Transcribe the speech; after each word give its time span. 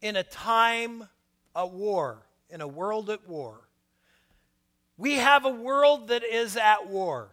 in 0.00 0.16
a 0.16 0.22
time 0.22 1.08
of 1.54 1.72
war, 1.72 2.26
in 2.48 2.60
a 2.60 2.68
world 2.68 3.10
at 3.10 3.28
war. 3.28 3.68
We 4.96 5.14
have 5.14 5.44
a 5.44 5.50
world 5.50 6.08
that 6.08 6.24
is 6.24 6.56
at 6.56 6.88
war. 6.88 7.30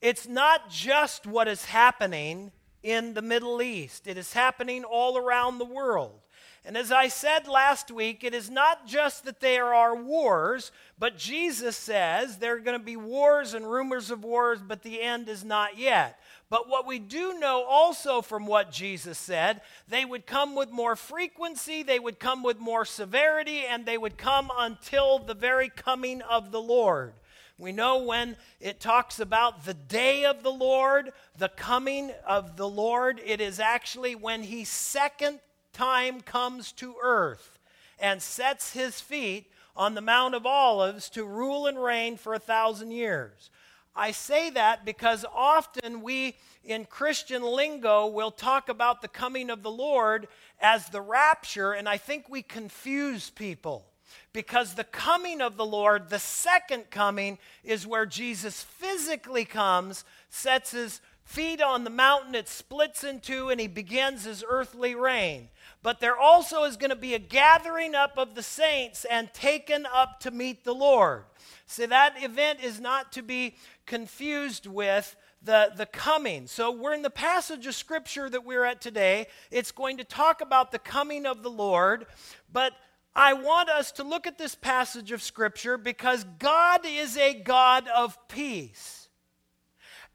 It's 0.00 0.28
not 0.28 0.68
just 0.68 1.26
what 1.26 1.48
is 1.48 1.64
happening 1.64 2.52
in 2.82 3.14
the 3.14 3.22
Middle 3.22 3.62
East, 3.62 4.06
it 4.06 4.18
is 4.18 4.34
happening 4.34 4.84
all 4.84 5.16
around 5.16 5.56
the 5.56 5.64
world. 5.64 6.20
And 6.66 6.78
as 6.78 6.90
I 6.90 7.08
said 7.08 7.46
last 7.46 7.90
week, 7.90 8.24
it 8.24 8.32
is 8.32 8.48
not 8.48 8.86
just 8.86 9.24
that 9.24 9.40
there 9.40 9.74
are 9.74 9.94
wars, 9.94 10.72
but 10.98 11.18
Jesus 11.18 11.76
says 11.76 12.38
there 12.38 12.56
are 12.56 12.60
going 12.60 12.78
to 12.78 12.84
be 12.84 12.96
wars 12.96 13.52
and 13.52 13.70
rumors 13.70 14.10
of 14.10 14.24
wars, 14.24 14.60
but 14.66 14.82
the 14.82 15.02
end 15.02 15.28
is 15.28 15.44
not 15.44 15.76
yet. 15.76 16.18
But 16.50 16.68
what 16.68 16.86
we 16.86 16.98
do 16.98 17.38
know 17.38 17.64
also 17.64 18.22
from 18.22 18.46
what 18.46 18.70
Jesus 18.70 19.18
said, 19.18 19.60
they 19.88 20.04
would 20.04 20.26
come 20.26 20.54
with 20.54 20.70
more 20.70 20.94
frequency, 20.94 21.82
they 21.82 21.98
would 21.98 22.18
come 22.18 22.42
with 22.42 22.58
more 22.58 22.84
severity, 22.84 23.64
and 23.64 23.86
they 23.86 23.98
would 23.98 24.18
come 24.18 24.50
until 24.56 25.18
the 25.18 25.34
very 25.34 25.68
coming 25.68 26.22
of 26.22 26.52
the 26.52 26.60
Lord. 26.60 27.14
We 27.58 27.72
know 27.72 28.02
when 28.02 28.36
it 28.60 28.80
talks 28.80 29.20
about 29.20 29.64
the 29.64 29.74
day 29.74 30.24
of 30.24 30.42
the 30.42 30.52
Lord, 30.52 31.12
the 31.38 31.48
coming 31.48 32.12
of 32.26 32.56
the 32.56 32.68
Lord, 32.68 33.20
it 33.24 33.40
is 33.40 33.60
actually 33.60 34.14
when 34.14 34.42
he 34.42 34.64
second 34.64 35.38
time 35.72 36.20
comes 36.20 36.72
to 36.72 36.96
earth 37.02 37.58
and 37.98 38.20
sets 38.20 38.72
his 38.72 39.00
feet 39.00 39.50
on 39.76 39.94
the 39.94 40.00
Mount 40.00 40.34
of 40.34 40.46
Olives 40.46 41.08
to 41.10 41.24
rule 41.24 41.66
and 41.66 41.82
reign 41.82 42.16
for 42.16 42.34
a 42.34 42.38
thousand 42.38 42.90
years. 42.90 43.50
I 43.96 44.10
say 44.10 44.50
that 44.50 44.84
because 44.84 45.24
often 45.34 46.02
we 46.02 46.36
in 46.64 46.84
Christian 46.84 47.42
lingo 47.42 48.06
will 48.06 48.30
talk 48.30 48.68
about 48.68 49.02
the 49.02 49.08
coming 49.08 49.50
of 49.50 49.62
the 49.62 49.70
Lord 49.70 50.26
as 50.60 50.88
the 50.88 51.00
rapture, 51.00 51.72
and 51.72 51.88
I 51.88 51.96
think 51.98 52.28
we 52.28 52.42
confuse 52.42 53.30
people. 53.30 53.86
Because 54.32 54.74
the 54.74 54.84
coming 54.84 55.40
of 55.40 55.56
the 55.56 55.64
Lord, 55.64 56.08
the 56.08 56.18
second 56.18 56.90
coming, 56.90 57.38
is 57.62 57.86
where 57.86 58.06
Jesus 58.06 58.62
physically 58.62 59.44
comes, 59.44 60.04
sets 60.28 60.72
his 60.72 61.00
feet 61.24 61.62
on 61.62 61.84
the 61.84 61.90
mountain, 61.90 62.34
it 62.34 62.48
splits 62.48 63.04
in 63.04 63.20
two, 63.20 63.48
and 63.48 63.60
he 63.60 63.66
begins 63.66 64.24
his 64.24 64.44
earthly 64.46 64.94
reign 64.94 65.48
but 65.84 66.00
there 66.00 66.16
also 66.16 66.64
is 66.64 66.78
going 66.78 66.90
to 66.90 66.96
be 66.96 67.12
a 67.12 67.18
gathering 67.18 67.94
up 67.94 68.16
of 68.16 68.34
the 68.34 68.42
saints 68.42 69.04
and 69.04 69.32
taken 69.34 69.86
up 69.94 70.18
to 70.20 70.30
meet 70.30 70.64
the 70.64 70.74
Lord. 70.74 71.24
So 71.66 71.86
that 71.86 72.22
event 72.22 72.60
is 72.64 72.80
not 72.80 73.12
to 73.12 73.22
be 73.22 73.54
confused 73.86 74.66
with 74.66 75.16
the, 75.42 75.72
the 75.76 75.86
coming. 75.86 76.46
So 76.46 76.70
we're 76.70 76.94
in 76.94 77.02
the 77.02 77.10
passage 77.10 77.66
of 77.66 77.74
scripture 77.74 78.30
that 78.30 78.44
we're 78.44 78.64
at 78.64 78.80
today. 78.80 79.26
It's 79.50 79.72
going 79.72 79.98
to 79.98 80.04
talk 80.04 80.40
about 80.40 80.72
the 80.72 80.78
coming 80.78 81.26
of 81.26 81.42
the 81.42 81.50
Lord, 81.50 82.06
but 82.52 82.72
I 83.14 83.34
want 83.34 83.68
us 83.68 83.92
to 83.92 84.02
look 84.02 84.26
at 84.26 84.38
this 84.38 84.54
passage 84.54 85.12
of 85.12 85.22
scripture 85.22 85.78
because 85.78 86.24
God 86.38 86.80
is 86.84 87.16
a 87.16 87.34
God 87.34 87.86
of 87.88 88.16
peace. 88.28 89.08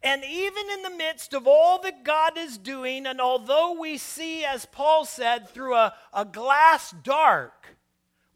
And 0.01 0.23
even 0.23 0.63
in 0.73 0.81
the 0.83 0.97
midst 0.97 1.33
of 1.33 1.45
all 1.45 1.81
that 1.81 2.03
God 2.03 2.37
is 2.37 2.57
doing, 2.57 3.05
and 3.05 3.19
although 3.19 3.77
we 3.79 3.97
see, 3.97 4.45
as 4.45 4.65
Paul 4.65 5.03
said, 5.03 5.49
through 5.49 5.75
a, 5.75 5.93
a 6.13 6.23
glass 6.23 6.93
dark, 7.03 7.58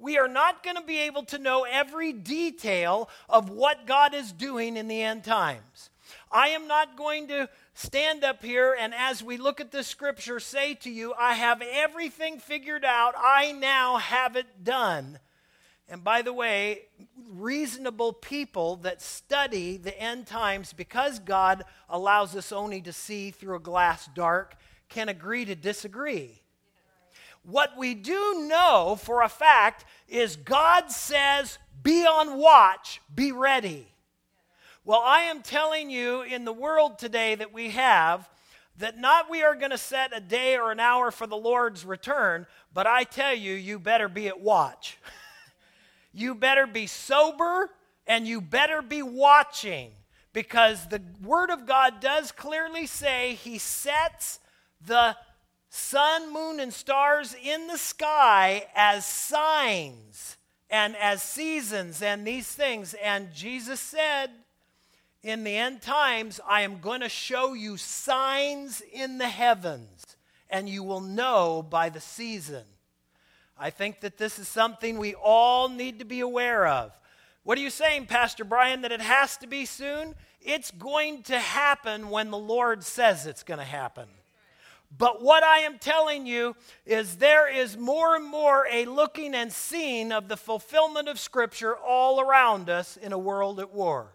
we 0.04 0.18
are 0.18 0.28
not 0.28 0.64
going 0.64 0.76
to 0.76 0.84
be 0.84 1.00
able 1.00 1.24
to 1.24 1.38
know 1.38 1.64
every 1.64 2.12
detail 2.12 3.10
of 3.30 3.50
what 3.50 3.88
God 3.88 4.14
is 4.14 4.34
doing 4.34 4.76
in 4.76 4.90
the 4.90 5.02
end 5.02 5.24
times. 5.24 5.90
I 6.30 6.50
am 6.50 6.68
not 6.68 6.98
going 6.98 7.30
to 7.30 7.48
stand 7.74 8.26
up 8.26 8.44
here 8.44 8.76
and, 8.78 8.94
as 8.94 9.24
we 9.24 9.38
look 9.38 9.62
at 9.62 9.72
this 9.72 9.88
scripture, 9.88 10.42
say 10.42 10.74
to 10.76 10.90
you, 10.90 11.14
I 11.18 11.36
have 11.36 11.62
everything 11.62 12.40
figured 12.40 12.84
out. 12.84 13.14
I 13.18 13.54
now 13.54 13.96
have 13.96 14.36
it 14.36 14.66
done. 14.66 15.20
And 15.88 16.04
by 16.04 16.22
the 16.22 16.34
way, 16.34 16.82
reasonable 17.30 18.12
people 18.12 18.76
that 18.78 19.02
study 19.02 19.78
the 19.78 19.98
end 19.98 20.28
times, 20.28 20.74
because 20.74 21.20
God 21.20 21.64
allows 21.88 22.36
us 22.36 22.52
only 22.52 22.82
to 22.82 22.92
see 22.92 23.32
through 23.32 23.56
a 23.56 23.62
glass 23.62 24.10
dark, 24.14 24.58
can 24.90 25.08
agree 25.08 25.46
to 25.46 25.56
disagree. 25.56 26.43
What 27.44 27.78
we 27.78 27.94
do 27.94 28.46
know 28.48 28.98
for 29.02 29.22
a 29.22 29.30
fact 29.30 29.86
is 30.08 30.36
God 30.38 30.92
says, 30.92 31.58
be 31.82 32.06
on 32.06 32.38
watch, 32.38 33.02
be 33.14 33.32
ready. 33.32 33.88
Well, 34.86 35.02
I 35.04 35.22
am 35.22 35.42
telling 35.42 35.90
you 35.90 36.22
in 36.22 36.46
the 36.46 36.54
world 36.54 36.98
today 36.98 37.36
that 37.36 37.54
we 37.54 37.72
have, 37.72 38.30
that 38.78 38.98
not 38.98 39.30
we 39.30 39.44
are 39.44 39.56
going 39.56 39.72
to 39.72 39.78
set 39.78 40.16
a 40.16 40.20
day 40.22 40.56
or 40.56 40.72
an 40.72 40.80
hour 40.80 41.12
for 41.12 41.28
the 41.28 41.38
Lord's 41.38 41.86
return, 41.86 42.48
but 42.74 42.88
I 42.88 43.04
tell 43.04 43.36
you, 43.36 43.54
you 43.54 43.80
better 43.80 44.08
be 44.08 44.28
at 44.28 44.40
watch. 44.40 44.98
you 46.14 46.36
better 46.36 46.66
be 46.66 46.88
sober 46.88 47.70
and 48.08 48.28
you 48.28 48.42
better 48.42 48.82
be 48.82 49.04
watching 49.04 49.92
because 50.32 50.88
the 50.88 51.02
Word 51.22 51.50
of 51.50 51.66
God 51.66 52.00
does 52.00 52.32
clearly 52.32 52.86
say 52.86 53.36
He 53.36 53.58
sets 53.58 54.40
the 54.86 55.16
sun, 55.76 56.32
moon, 56.32 56.60
and 56.60 56.72
stars 56.72 57.36
in 57.44 57.66
the 57.66 57.80
sky 57.80 58.68
as 58.76 59.08
signs 59.08 60.38
and 60.70 60.96
as 60.98 61.24
seasons 61.24 62.04
and 62.04 62.28
these 62.28 62.48
things. 62.48 62.94
And 63.04 63.34
Jesus 63.34 63.80
said, 63.80 64.28
in 65.24 65.44
the 65.44 65.58
end 65.58 65.82
times, 65.82 66.40
I 66.48 66.62
am 66.62 66.80
going 66.80 67.02
to 67.02 67.10
show 67.10 67.54
you 67.54 67.78
signs 67.78 68.82
in 68.82 69.18
the 69.18 69.28
heavens, 69.28 70.06
and 70.48 70.70
you 70.70 70.84
will 70.84 71.02
know 71.02 71.66
by 71.68 71.90
the 71.90 72.00
season. 72.00 72.66
I 73.58 73.72
think 73.72 74.02
that 74.02 74.20
this 74.20 74.38
is 74.38 74.48
something 74.48 75.00
we 75.00 75.16
all 75.16 75.70
need 75.70 75.98
to 76.00 76.06
be 76.06 76.20
aware 76.20 76.68
of. 76.68 76.92
What 77.42 77.58
are 77.58 77.62
you 77.62 77.72
saying, 77.72 78.06
Pastor 78.06 78.44
Brian, 78.44 78.82
that 78.82 78.92
it 78.92 79.02
has 79.02 79.38
to 79.38 79.48
be 79.48 79.66
soon? 79.66 80.14
It's 80.40 80.70
going 80.70 81.24
to 81.24 81.40
happen 81.40 82.12
when 82.12 82.30
the 82.30 82.38
Lord 82.38 82.84
says 82.84 83.26
it's 83.26 83.44
going 83.44 83.60
to 83.60 83.66
happen. 83.66 84.08
But 84.96 85.24
what 85.24 85.44
I 85.44 85.60
am 85.60 85.80
telling 85.80 86.26
you 86.26 86.56
is 86.86 87.18
there 87.18 87.52
is 87.52 87.78
more 87.78 88.16
and 88.16 88.26
more 88.26 88.68
a 88.72 88.86
looking 88.86 89.34
and 89.34 89.52
seeing 89.52 90.12
of 90.12 90.28
the 90.28 90.38
fulfillment 90.38 91.08
of 91.08 91.20
Scripture 91.20 91.76
all 91.76 92.20
around 92.20 92.70
us 92.70 92.98
in 92.98 93.12
a 93.12 93.18
world 93.18 93.60
at 93.60 93.74
war. 93.74 94.14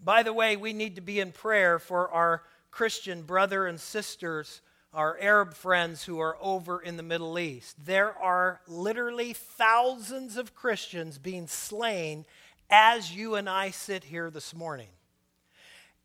By 0.00 0.22
the 0.22 0.32
way, 0.32 0.56
we 0.56 0.72
need 0.72 0.96
to 0.96 1.02
be 1.02 1.20
in 1.20 1.32
prayer 1.32 1.78
for 1.78 2.10
our 2.10 2.42
Christian 2.70 3.22
brother 3.22 3.66
and 3.66 3.78
sisters 3.78 4.60
our 4.94 5.18
Arab 5.20 5.54
friends 5.54 6.04
who 6.04 6.20
are 6.20 6.36
over 6.40 6.80
in 6.80 6.96
the 6.96 7.02
Middle 7.02 7.36
East. 7.36 7.84
There 7.84 8.16
are 8.16 8.60
literally 8.68 9.32
thousands 9.32 10.36
of 10.36 10.54
Christians 10.54 11.18
being 11.18 11.48
slain 11.48 12.24
as 12.70 13.14
you 13.14 13.34
and 13.34 13.48
I 13.48 13.70
sit 13.70 14.04
here 14.04 14.30
this 14.30 14.54
morning. 14.54 14.88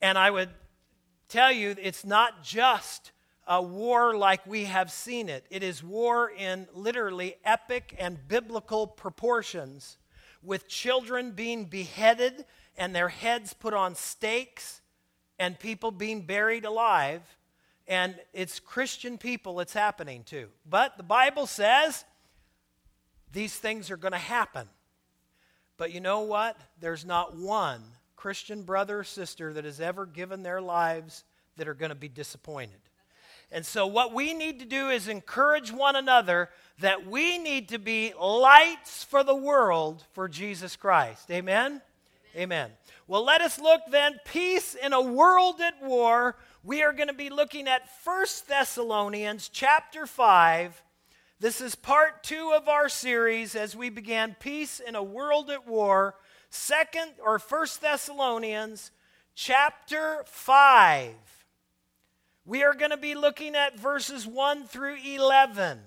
And 0.01 0.17
I 0.17 0.31
would 0.31 0.50
tell 1.27 1.51
you, 1.51 1.75
it's 1.79 2.03
not 2.03 2.44
just 2.44 3.11
a 3.50 3.62
war 3.62 4.16
like 4.16 4.46
we 4.46 4.66
have 4.66 4.92
seen 4.92 5.28
it, 5.28 5.46
it 5.50 5.64
is 5.64 5.84
war 5.84 6.32
in 6.32 6.68
literally 6.74 7.36
epic 7.44 7.96
and 8.00 8.28
biblical 8.28 8.86
proportions, 8.88 9.98
with 10.42 10.70
children 10.70 11.32
being 11.32 11.66
beheaded 11.66 12.46
and 12.78 12.96
their 12.96 13.10
heads 13.10 13.54
put 13.54 13.74
on 13.74 13.96
stakes 13.96 14.80
and 15.38 15.60
people 15.60 15.92
being 15.92 16.22
buried 16.22 16.64
alive 16.64 17.22
and 17.90 18.16
it's 18.34 18.60
Christian 18.60 19.18
people 19.18 19.60
it's 19.60 19.74
happening 19.74 20.24
to. 20.26 20.48
But 20.70 20.96
the 20.96 21.04
Bible 21.04 21.48
says 21.48 22.06
these 23.34 23.56
things 23.56 23.90
are 23.90 23.98
going 23.98 24.12
to 24.12 24.18
happen. 24.20 24.70
But 25.76 25.92
you 25.92 26.00
know 26.00 26.22
what? 26.22 26.56
There's 26.80 27.04
not 27.04 27.36
one 27.36 27.81
Christian 28.16 28.62
brother 28.62 29.00
or 29.00 29.04
sister 29.04 29.54
that 29.54 29.66
has 29.66 29.81
ever 29.81 30.06
given 30.06 30.44
their 30.44 30.62
lives 30.62 31.24
that 31.58 31.68
are 31.68 31.74
going 31.74 31.90
to 31.90 31.96
be 31.96 32.08
disappointed. 32.08 32.80
And 33.52 33.66
so, 33.66 33.88
what 33.88 34.14
we 34.14 34.34
need 34.34 34.60
to 34.60 34.66
do 34.66 34.90
is 34.90 35.08
encourage 35.08 35.72
one 35.72 35.96
another 35.96 36.50
that 36.80 37.08
we 37.08 37.38
need 37.38 37.69
to 37.69 37.80
be 37.80 38.13
lights 38.19 39.04
for 39.04 39.24
the 39.24 39.36
world 39.36 40.06
for 40.13 40.28
Jesus 40.28 40.75
Christ. 40.75 41.30
Amen? 41.31 41.66
Amen. 41.66 41.81
Amen. 42.36 42.72
Well, 43.07 43.25
let 43.25 43.42
us 43.42 43.60
look 43.60 43.81
then 43.90 44.19
peace 44.24 44.75
in 44.75 44.94
a 44.94 45.01
world 45.01 45.60
at 45.62 45.81
war 45.84 46.36
we 46.63 46.84
are 46.84 46.92
going 46.92 47.07
to 47.07 47.13
be 47.13 47.30
looking 47.30 47.69
at 47.69 47.90
First 48.04 48.50
Thessalonians 48.50 49.48
chapter 49.48 50.06
5. 50.06 50.84
This 51.40 51.62
is 51.62 51.74
part 51.74 52.22
two 52.22 52.52
of 52.54 52.68
our 52.68 52.90
series 52.90 53.56
as 53.56 53.78
we 53.78 53.90
began 53.90 54.36
Peace 54.42 54.81
in 54.81 54.95
a 54.95 55.02
World 55.02 55.50
at 55.50 55.66
War. 55.66 56.16
Second 56.50 57.12
or 57.24 57.40
First 57.40 57.80
Thessalonians 57.80 58.92
chapter 59.36 60.24
5. 60.25 61.13
We 62.45 62.63
are 62.63 62.74
going 62.74 62.91
to 62.91 62.97
be 62.97 63.15
looking 63.15 63.56
at 63.56 63.80
verses 63.80 64.25
1 64.25 64.65
through 64.65 64.97
11. 65.06 65.80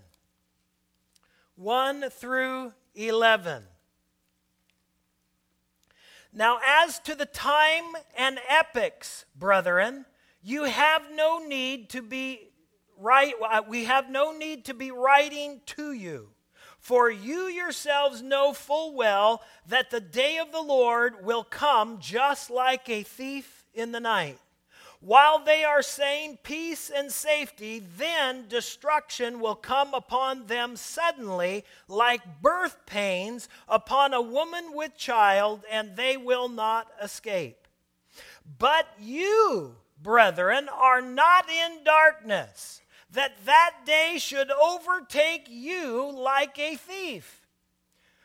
1 1.57 2.11
through 2.11 2.73
11. 2.95 3.65
Now, 6.33 6.59
as 6.67 6.99
to 7.01 7.15
the 7.15 7.27
time 7.27 7.85
and 8.17 8.39
epochs, 8.49 9.27
brethren, 9.37 10.07
you 10.43 10.65
have 10.65 11.03
no 11.13 11.39
need 11.47 11.91
to 11.91 12.03
be 12.03 12.49
write, 13.03 13.35
uh, 13.43 13.63
we 13.69 13.85
have 13.85 14.09
no 14.09 14.37
need 14.37 14.65
to 14.67 14.75
be 14.75 14.91
writing 14.91 15.61
to 15.67 15.93
you. 15.93 16.29
For 16.79 17.11
you 17.11 17.47
yourselves 17.47 18.23
know 18.23 18.53
full 18.53 18.95
well 18.95 19.43
that 19.69 19.91
the 19.91 20.01
day 20.01 20.39
of 20.39 20.51
the 20.51 20.63
Lord 20.63 21.25
will 21.25 21.45
come 21.45 21.99
just 22.01 22.51
like 22.51 22.89
a 22.89 23.03
thief 23.03 23.65
in 23.73 23.93
the 23.93 24.01
night. 24.01 24.39
While 25.05 25.41
they 25.41 25.65
are 25.65 25.83
saying 25.83 26.39
peace 26.45 26.89
and 26.89 27.11
safety, 27.11 27.83
then 27.99 28.47
destruction 28.47 29.41
will 29.41 29.57
come 29.57 29.95
upon 29.95 30.47
them 30.47 30.77
suddenly, 30.77 31.65
like 31.89 32.41
birth 32.41 32.87
pains 32.87 33.49
upon 33.69 34.15
a 34.15 34.23
woman 34.23 34.73
with 34.75 34.97
child, 34.97 35.65
and 35.69 35.97
they 35.97 36.17
will 36.17 36.49
not 36.49 36.87
escape. 37.03 37.67
But 38.61 38.87
you, 39.01 39.75
brethren, 40.01 40.69
are 40.69 41.03
not 41.03 41.51
in 41.51 41.83
darkness, 41.83 42.81
that 43.11 43.45
that 43.45 43.79
day 43.85 44.19
should 44.19 44.53
overtake 44.53 45.49
you 45.51 46.13
like 46.13 46.57
a 46.61 46.77
thief. 46.77 47.45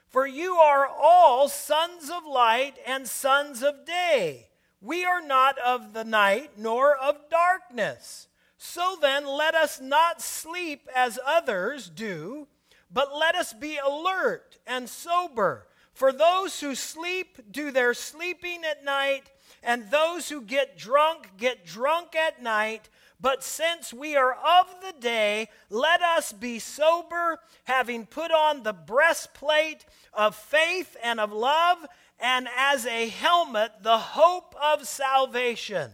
For 0.07 0.27
you 0.27 0.53
are 0.57 0.88
all 0.88 1.50
sons 1.50 2.12
of 2.12 2.23
light 2.23 2.75
and 2.85 3.07
sons 3.07 3.63
of 3.63 3.83
day. 3.83 4.46
We 4.81 5.06
are 5.06 5.21
not 5.21 5.57
of 5.59 5.94
the 5.94 6.03
night 6.03 6.51
nor 6.57 6.95
of 6.95 7.29
darkness. 7.29 8.27
So 8.57 8.97
then, 9.00 9.25
let 9.25 9.53
us 9.53 9.79
not 9.79 10.21
sleep 10.21 10.88
as 10.95 11.19
others 11.25 11.89
do, 11.89 12.47
but 12.91 13.15
let 13.15 13.35
us 13.35 13.53
be 13.53 13.77
alert 13.77 14.57
and 14.65 14.89
sober. 14.89 15.68
For 15.94 16.12
those 16.12 16.59
who 16.59 16.75
sleep 16.75 17.39
do 17.51 17.71
their 17.71 17.94
sleeping 17.94 18.63
at 18.63 18.83
night, 18.83 19.31
and 19.63 19.89
those 19.89 20.29
who 20.29 20.41
get 20.41 20.77
drunk 20.77 21.31
get 21.38 21.65
drunk 21.65 22.15
at 22.15 22.41
night. 22.41 22.89
But 23.19 23.44
since 23.44 23.91
we 23.91 24.15
are 24.15 24.33
of 24.33 24.68
the 24.85 24.94
day, 25.00 25.50
let 25.71 26.01
us 26.03 26.31
be 26.31 26.59
sober, 26.59 27.39
having 27.63 28.06
put 28.06 28.31
on 28.31 28.62
the 28.62 28.73
breastplate 28.73 29.85
of 30.13 30.35
faith 30.35 30.95
and 31.03 31.19
of 31.19 31.31
love 31.31 31.80
and 32.19 32.48
as 32.56 32.86
a 32.86 33.10
helmet 33.10 33.72
the 33.81 33.98
hope 33.98 34.56
of 34.62 34.88
salvation. 34.88 35.92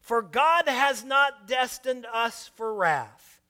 For 0.00 0.22
God 0.22 0.66
has 0.66 1.04
not 1.04 1.46
destined 1.46 2.06
us 2.12 2.50
for 2.56 2.74
wrath, 2.74 3.40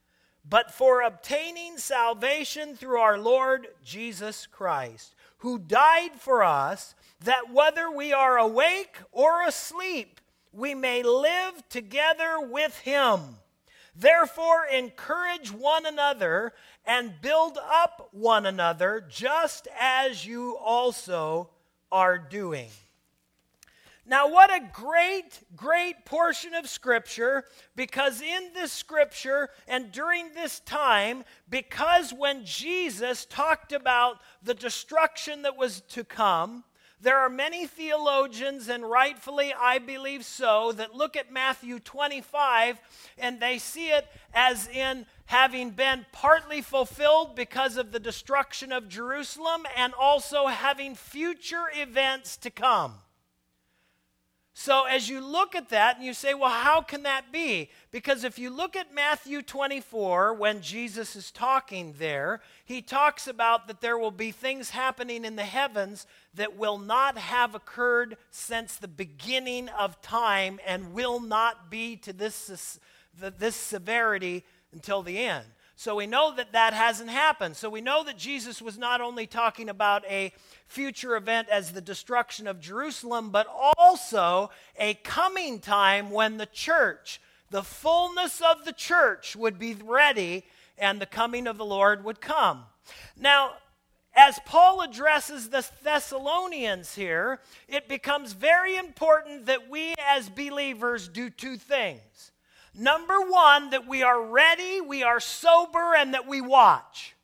but 0.48 0.70
for 0.72 1.02
obtaining 1.02 1.78
salvation 1.78 2.76
through 2.76 2.98
our 2.98 3.18
Lord 3.18 3.68
Jesus 3.84 4.46
Christ, 4.46 5.14
who 5.38 5.58
died 5.58 6.12
for 6.18 6.42
us, 6.42 6.94
that 7.20 7.52
whether 7.52 7.90
we 7.90 8.12
are 8.12 8.38
awake 8.38 8.98
or 9.12 9.42
asleep, 9.46 10.20
we 10.52 10.74
may 10.74 11.02
live 11.02 11.66
together 11.68 12.40
with 12.40 12.78
him. 12.78 13.36
Therefore, 13.94 14.64
encourage 14.66 15.52
one 15.52 15.86
another 15.86 16.52
and 16.84 17.20
build 17.20 17.58
up 17.58 18.08
one 18.12 18.46
another, 18.46 19.04
just 19.08 19.68
as 19.78 20.26
you 20.26 20.56
also 20.56 21.50
are 21.90 22.18
doing. 22.18 22.68
Now, 24.06 24.28
what 24.28 24.50
a 24.50 24.60
great, 24.72 25.40
great 25.54 26.04
portion 26.04 26.54
of 26.54 26.68
Scripture, 26.68 27.44
because 27.76 28.20
in 28.20 28.50
this 28.54 28.72
Scripture 28.72 29.50
and 29.68 29.92
during 29.92 30.32
this 30.34 30.60
time, 30.60 31.22
because 31.48 32.12
when 32.12 32.44
Jesus 32.44 33.24
talked 33.26 33.72
about 33.72 34.16
the 34.42 34.54
destruction 34.54 35.42
that 35.42 35.56
was 35.56 35.82
to 35.90 36.02
come, 36.02 36.64
there 37.02 37.18
are 37.18 37.30
many 37.30 37.66
theologians, 37.66 38.68
and 38.68 38.88
rightfully 38.88 39.54
I 39.58 39.78
believe 39.78 40.24
so, 40.24 40.72
that 40.72 40.94
look 40.94 41.16
at 41.16 41.32
Matthew 41.32 41.78
25 41.78 42.78
and 43.18 43.40
they 43.40 43.58
see 43.58 43.88
it 43.88 44.06
as 44.34 44.68
in 44.68 45.06
having 45.26 45.70
been 45.70 46.04
partly 46.12 46.60
fulfilled 46.60 47.34
because 47.34 47.76
of 47.76 47.92
the 47.92 48.00
destruction 48.00 48.72
of 48.72 48.88
Jerusalem 48.88 49.66
and 49.76 49.94
also 49.94 50.46
having 50.46 50.94
future 50.94 51.70
events 51.74 52.36
to 52.38 52.50
come. 52.50 52.94
So, 54.52 54.84
as 54.84 55.08
you 55.08 55.20
look 55.20 55.54
at 55.54 55.68
that 55.68 55.96
and 55.96 56.04
you 56.04 56.12
say, 56.12 56.34
well, 56.34 56.50
how 56.50 56.82
can 56.82 57.04
that 57.04 57.32
be? 57.32 57.70
Because 57.92 58.24
if 58.24 58.38
you 58.38 58.50
look 58.50 58.74
at 58.74 58.92
Matthew 58.92 59.42
24, 59.42 60.34
when 60.34 60.60
Jesus 60.60 61.14
is 61.14 61.30
talking 61.30 61.94
there, 61.98 62.40
he 62.64 62.82
talks 62.82 63.28
about 63.28 63.68
that 63.68 63.80
there 63.80 63.96
will 63.96 64.10
be 64.10 64.32
things 64.32 64.70
happening 64.70 65.24
in 65.24 65.36
the 65.36 65.44
heavens 65.44 66.06
that 66.34 66.56
will 66.56 66.78
not 66.78 67.16
have 67.16 67.54
occurred 67.54 68.16
since 68.32 68.76
the 68.76 68.88
beginning 68.88 69.68
of 69.68 70.02
time 70.02 70.58
and 70.66 70.92
will 70.92 71.20
not 71.20 71.70
be 71.70 71.96
to 71.98 72.12
this, 72.12 72.78
this 73.38 73.56
severity 73.56 74.44
until 74.72 75.02
the 75.02 75.18
end. 75.18 75.46
So 75.80 75.94
we 75.94 76.06
know 76.06 76.34
that 76.36 76.52
that 76.52 76.74
hasn't 76.74 77.08
happened. 77.08 77.56
So 77.56 77.70
we 77.70 77.80
know 77.80 78.04
that 78.04 78.18
Jesus 78.18 78.60
was 78.60 78.76
not 78.76 79.00
only 79.00 79.26
talking 79.26 79.70
about 79.70 80.04
a 80.04 80.30
future 80.66 81.16
event 81.16 81.48
as 81.48 81.72
the 81.72 81.80
destruction 81.80 82.46
of 82.46 82.60
Jerusalem, 82.60 83.30
but 83.30 83.46
also 83.78 84.50
a 84.78 84.92
coming 84.92 85.58
time 85.58 86.10
when 86.10 86.36
the 86.36 86.44
church, 86.44 87.18
the 87.48 87.62
fullness 87.62 88.42
of 88.42 88.66
the 88.66 88.74
church, 88.74 89.34
would 89.34 89.58
be 89.58 89.72
ready 89.72 90.44
and 90.76 91.00
the 91.00 91.06
coming 91.06 91.46
of 91.46 91.56
the 91.56 91.64
Lord 91.64 92.04
would 92.04 92.20
come. 92.20 92.64
Now, 93.18 93.52
as 94.14 94.38
Paul 94.44 94.82
addresses 94.82 95.48
the 95.48 95.66
Thessalonians 95.82 96.94
here, 96.94 97.40
it 97.68 97.88
becomes 97.88 98.34
very 98.34 98.76
important 98.76 99.46
that 99.46 99.70
we 99.70 99.94
as 99.98 100.28
believers 100.28 101.08
do 101.08 101.30
two 101.30 101.56
things. 101.56 102.32
Number 102.74 103.20
one, 103.20 103.70
that 103.70 103.86
we 103.86 104.02
are 104.02 104.22
ready, 104.22 104.80
we 104.80 105.02
are 105.02 105.20
sober, 105.20 105.94
and 105.94 106.14
that 106.14 106.26
we 106.26 106.40
watch. 106.40 107.14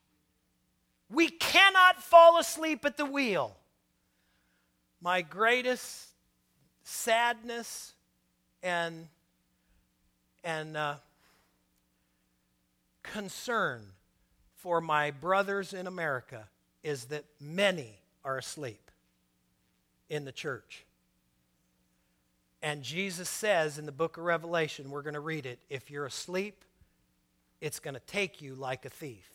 We 1.11 1.29
cannot 1.29 2.03
fall 2.03 2.39
asleep 2.39 2.85
at 2.85 2.97
the 2.97 3.05
wheel. 3.05 3.57
My 5.01 5.23
greatest 5.23 6.09
sadness 6.83 7.93
and, 8.63 9.09
and 10.43 10.77
uh, 10.77 10.95
concern 13.03 13.83
for 14.55 14.81
my 14.81 15.13
brothers 15.13 15.73
in 15.73 15.87
America 15.87 16.49
is 16.83 17.05
that 17.07 17.25
many 17.41 18.01
are 18.25 18.39
asleep 18.39 18.91
in 20.09 20.25
the 20.25 20.33
church. 20.33 20.86
And 22.63 22.83
Jesus 22.83 23.29
says 23.29 23.79
in 23.79 23.87
the 23.87 23.93
book 23.93 24.17
of 24.17 24.25
Revelation, 24.25 24.91
we're 24.91 25.03
going 25.03 25.15
to 25.15 25.21
read 25.21 25.47
it 25.47 25.59
if 25.69 25.91
you're 25.91 26.07
asleep, 26.07 26.65
it's 27.61 27.79
going 27.79 27.95
to 27.95 28.01
take 28.01 28.41
you 28.41 28.55
like 28.55 28.85
a 28.85 28.91
thief. 28.91 29.29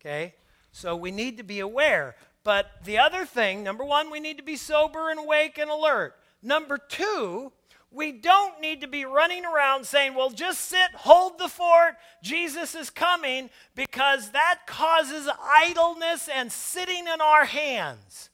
Okay? 0.00 0.34
So 0.72 0.96
we 0.96 1.10
need 1.10 1.36
to 1.38 1.44
be 1.44 1.60
aware. 1.60 2.16
But 2.42 2.70
the 2.84 2.98
other 2.98 3.24
thing, 3.24 3.62
number 3.62 3.84
one, 3.84 4.10
we 4.10 4.20
need 4.20 4.36
to 4.38 4.42
be 4.42 4.56
sober 4.56 5.10
and 5.10 5.18
awake 5.18 5.58
and 5.58 5.70
alert. 5.70 6.14
Number 6.42 6.76
two, 6.76 7.52
we 7.90 8.12
don't 8.12 8.60
need 8.60 8.80
to 8.80 8.88
be 8.88 9.04
running 9.04 9.44
around 9.44 9.86
saying, 9.86 10.14
well, 10.14 10.30
just 10.30 10.62
sit, 10.62 10.90
hold 10.94 11.38
the 11.38 11.48
fort, 11.48 11.94
Jesus 12.22 12.74
is 12.74 12.90
coming, 12.90 13.48
because 13.74 14.32
that 14.32 14.60
causes 14.66 15.28
idleness 15.40 16.28
and 16.28 16.50
sitting 16.50 17.06
in 17.06 17.20
our 17.20 17.44
hands. 17.44 18.30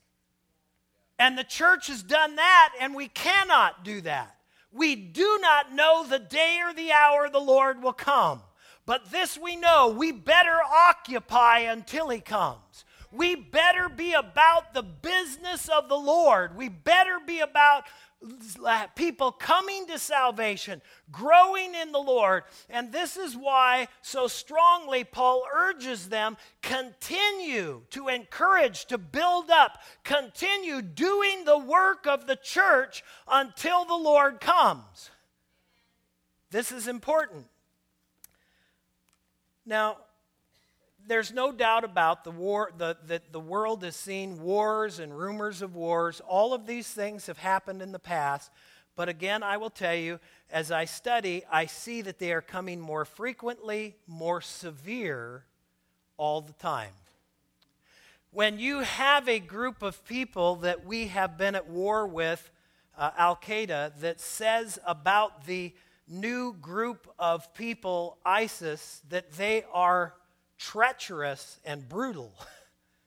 And 1.21 1.37
the 1.37 1.45
church 1.45 1.89
has 1.89 2.03
done 2.03 2.37
that, 2.37 2.73
and 2.81 2.95
we 2.95 3.07
cannot 3.07 3.85
do 3.85 4.00
that. 4.00 4.37
We 4.73 4.97
do 4.97 5.39
not 5.43 5.71
know 5.71 6.07
the 6.09 6.19
day 6.19 6.61
or 6.65 6.73
the 6.73 6.93
hour 6.93 7.29
the 7.29 7.39
Lord 7.39 7.83
will 7.83 7.93
come. 7.93 8.41
But 8.87 9.11
this 9.11 9.37
we 9.37 9.55
know 9.55 9.89
we 9.89 10.12
better 10.12 10.57
occupy 10.89 11.59
until 11.59 12.09
he 12.09 12.21
comes. 12.21 12.87
We 13.12 13.35
better 13.35 13.91
be 13.91 14.15
about 14.15 14.73
the 14.73 14.83
business 14.83 15.69
of 15.69 15.91
the 15.91 15.99
Lord. 15.99 16.57
We 16.57 16.71
better 16.71 17.19
be 17.25 17.41
about 17.41 17.85
people 18.97 19.33
coming 19.33 19.87
to 19.87 19.99
salvation, 19.99 20.83
growing 21.11 21.75
in 21.75 21.93
the 21.93 21.99
Lord. 21.99 22.45
And 22.69 22.93
this 22.93 23.17
is 23.17 23.37
why 23.37 23.89
so 24.03 24.27
strongly 24.27 25.05
Paul 25.05 25.45
urges 25.53 26.09
them 26.09 26.37
continue 26.62 27.83
to 27.91 28.09
encourage, 28.09 28.87
to 28.87 28.99
build 28.99 29.50
up, 29.50 29.83
continue 30.05 30.83
doing 30.83 31.45
the 31.45 31.59
work 31.59 32.07
of 32.07 32.27
the 32.27 32.37
church 32.37 33.03
until 33.27 33.85
the 33.85 33.95
Lord 33.95 34.41
comes. 34.41 35.11
This 36.50 36.73
is 36.73 36.89
important. 36.89 37.47
Now, 39.65 39.99
there's 41.07 41.33
no 41.33 41.52
doubt 41.52 41.85
about 41.85 42.25
the 42.25 42.30
war 42.30 42.71
the, 42.76 42.97
the, 43.07 43.21
the 43.33 43.40
world 43.40 43.83
has 43.83 43.97
seen 43.97 44.40
wars 44.40 44.99
and 44.99 45.16
rumors 45.16 45.62
of 45.62 45.75
wars. 45.75 46.21
All 46.26 46.54
of 46.54 46.66
these 46.66 46.88
things 46.88 47.26
have 47.26 47.38
happened 47.38 47.83
in 47.83 47.92
the 47.92 47.99
past. 47.99 48.50
But 48.97 49.09
again 49.09 49.42
i 49.42 49.57
will 49.57 49.71
tell 49.71 49.95
you 49.95 50.21
as 50.50 50.71
i 50.71 50.85
study 50.85 51.42
i 51.50 51.64
see 51.64 52.02
that 52.02 52.19
they 52.19 52.33
are 52.33 52.42
coming 52.42 52.80
more 52.80 53.04
frequently 53.04 53.97
more 54.07 54.40
severe 54.40 55.45
all 56.19 56.42
the 56.42 56.52
time. 56.52 56.92
When 58.33 58.59
you 58.59 58.80
have 58.80 59.28
a 59.28 59.40
group 59.40 59.83
of 59.83 60.04
people 60.04 60.57
that 60.57 60.85
we 60.85 61.07
have 61.07 61.38
been 61.38 61.54
at 61.54 61.69
war 61.69 62.07
with 62.07 62.50
uh, 62.97 63.11
al 63.16 63.37
qaeda 63.37 63.99
that 64.00 64.21
says 64.21 64.78
about 64.87 65.47
the 65.47 65.73
new 66.07 66.52
group 66.52 67.09
of 67.19 67.52
people, 67.54 68.19
ISIS, 68.25 69.00
that 69.09 69.33
they 69.33 69.64
are 69.73 70.14
treacherous 70.61 71.59
and 71.64 71.88
brutal. 71.88 72.33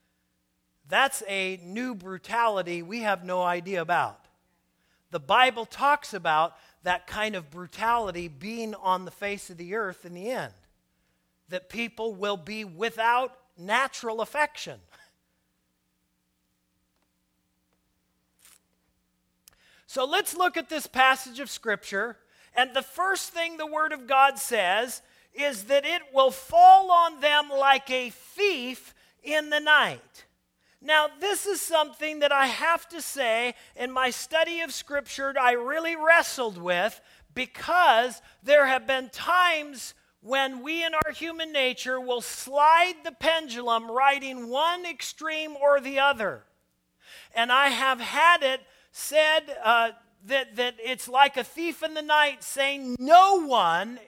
That's 0.89 1.23
a 1.29 1.59
new 1.63 1.95
brutality 1.95 2.81
we 2.81 3.01
have 3.01 3.23
no 3.23 3.43
idea 3.43 3.81
about. 3.81 4.19
The 5.11 5.19
Bible 5.19 5.65
talks 5.65 6.13
about 6.13 6.57
that 6.81 7.05
kind 7.05 7.35
of 7.35 7.51
brutality 7.51 8.27
being 8.27 8.73
on 8.75 9.05
the 9.05 9.11
face 9.11 9.49
of 9.51 9.57
the 9.57 9.75
earth 9.75 10.03
in 10.03 10.15
the 10.15 10.31
end. 10.31 10.53
That 11.49 11.69
people 11.69 12.15
will 12.15 12.37
be 12.37 12.65
without 12.65 13.37
natural 13.57 14.19
affection. 14.21 14.79
So 19.85 20.05
let's 20.05 20.35
look 20.35 20.57
at 20.57 20.69
this 20.69 20.87
passage 20.87 21.39
of 21.39 21.51
Scripture. 21.51 22.17
And 22.55 22.73
the 22.73 22.81
first 22.81 23.29
thing 23.29 23.57
the 23.57 23.67
Word 23.67 23.91
of 23.91 24.07
God 24.07 24.39
says 24.39 25.03
is 25.33 25.65
that 25.65 25.85
it 25.85 26.01
will 26.13 26.31
fall 26.31 26.91
on 26.91 27.19
them 27.19 27.49
like 27.49 27.89
a 27.89 28.09
thief 28.09 28.93
in 29.23 29.49
the 29.49 29.59
night. 29.59 30.25
Now, 30.81 31.07
this 31.19 31.45
is 31.45 31.61
something 31.61 32.19
that 32.19 32.33
I 32.33 32.47
have 32.47 32.89
to 32.89 33.01
say 33.01 33.55
in 33.75 33.91
my 33.91 34.09
study 34.09 34.59
of 34.61 34.73
Scripture, 34.73 35.33
I 35.39 35.53
really 35.53 35.95
wrestled 35.95 36.57
with 36.57 36.99
because 37.33 38.21
there 38.43 38.67
have 38.67 38.85
been 38.85 39.09
times 39.09 39.93
when 40.21 40.61
we 40.61 40.85
in 40.85 40.93
our 40.93 41.11
human 41.11 41.51
nature 41.51 41.99
will 41.99 42.21
slide 42.21 42.95
the 43.03 43.11
pendulum 43.11 43.89
in 44.21 44.49
one 44.49 44.85
extreme 44.85 45.55
or 45.55 45.79
the 45.79 45.99
other. 45.99 46.43
And 47.33 47.51
I 47.51 47.69
have 47.69 47.99
had 47.99 48.43
it 48.43 48.61
said 48.91 49.41
uh, 49.63 49.91
that, 50.25 50.55
that 50.55 50.75
it's 50.79 51.07
like 51.07 51.37
a 51.37 51.43
thief 51.43 51.81
in 51.81 51.93
the 51.93 52.01
night 52.01 52.43
saying, 52.43 52.95
No 52.99 53.45
one 53.45 53.99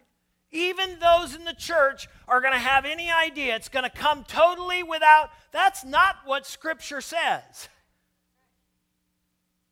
even 0.51 0.99
those 0.99 1.35
in 1.35 1.43
the 1.43 1.53
church 1.53 2.07
are 2.27 2.41
going 2.41 2.53
to 2.53 2.59
have 2.59 2.85
any 2.85 3.11
idea. 3.11 3.55
It's 3.55 3.69
going 3.69 3.83
to 3.83 3.89
come 3.89 4.23
totally 4.23 4.83
without. 4.83 5.29
That's 5.51 5.83
not 5.83 6.17
what 6.25 6.45
Scripture 6.45 7.01
says. 7.01 7.69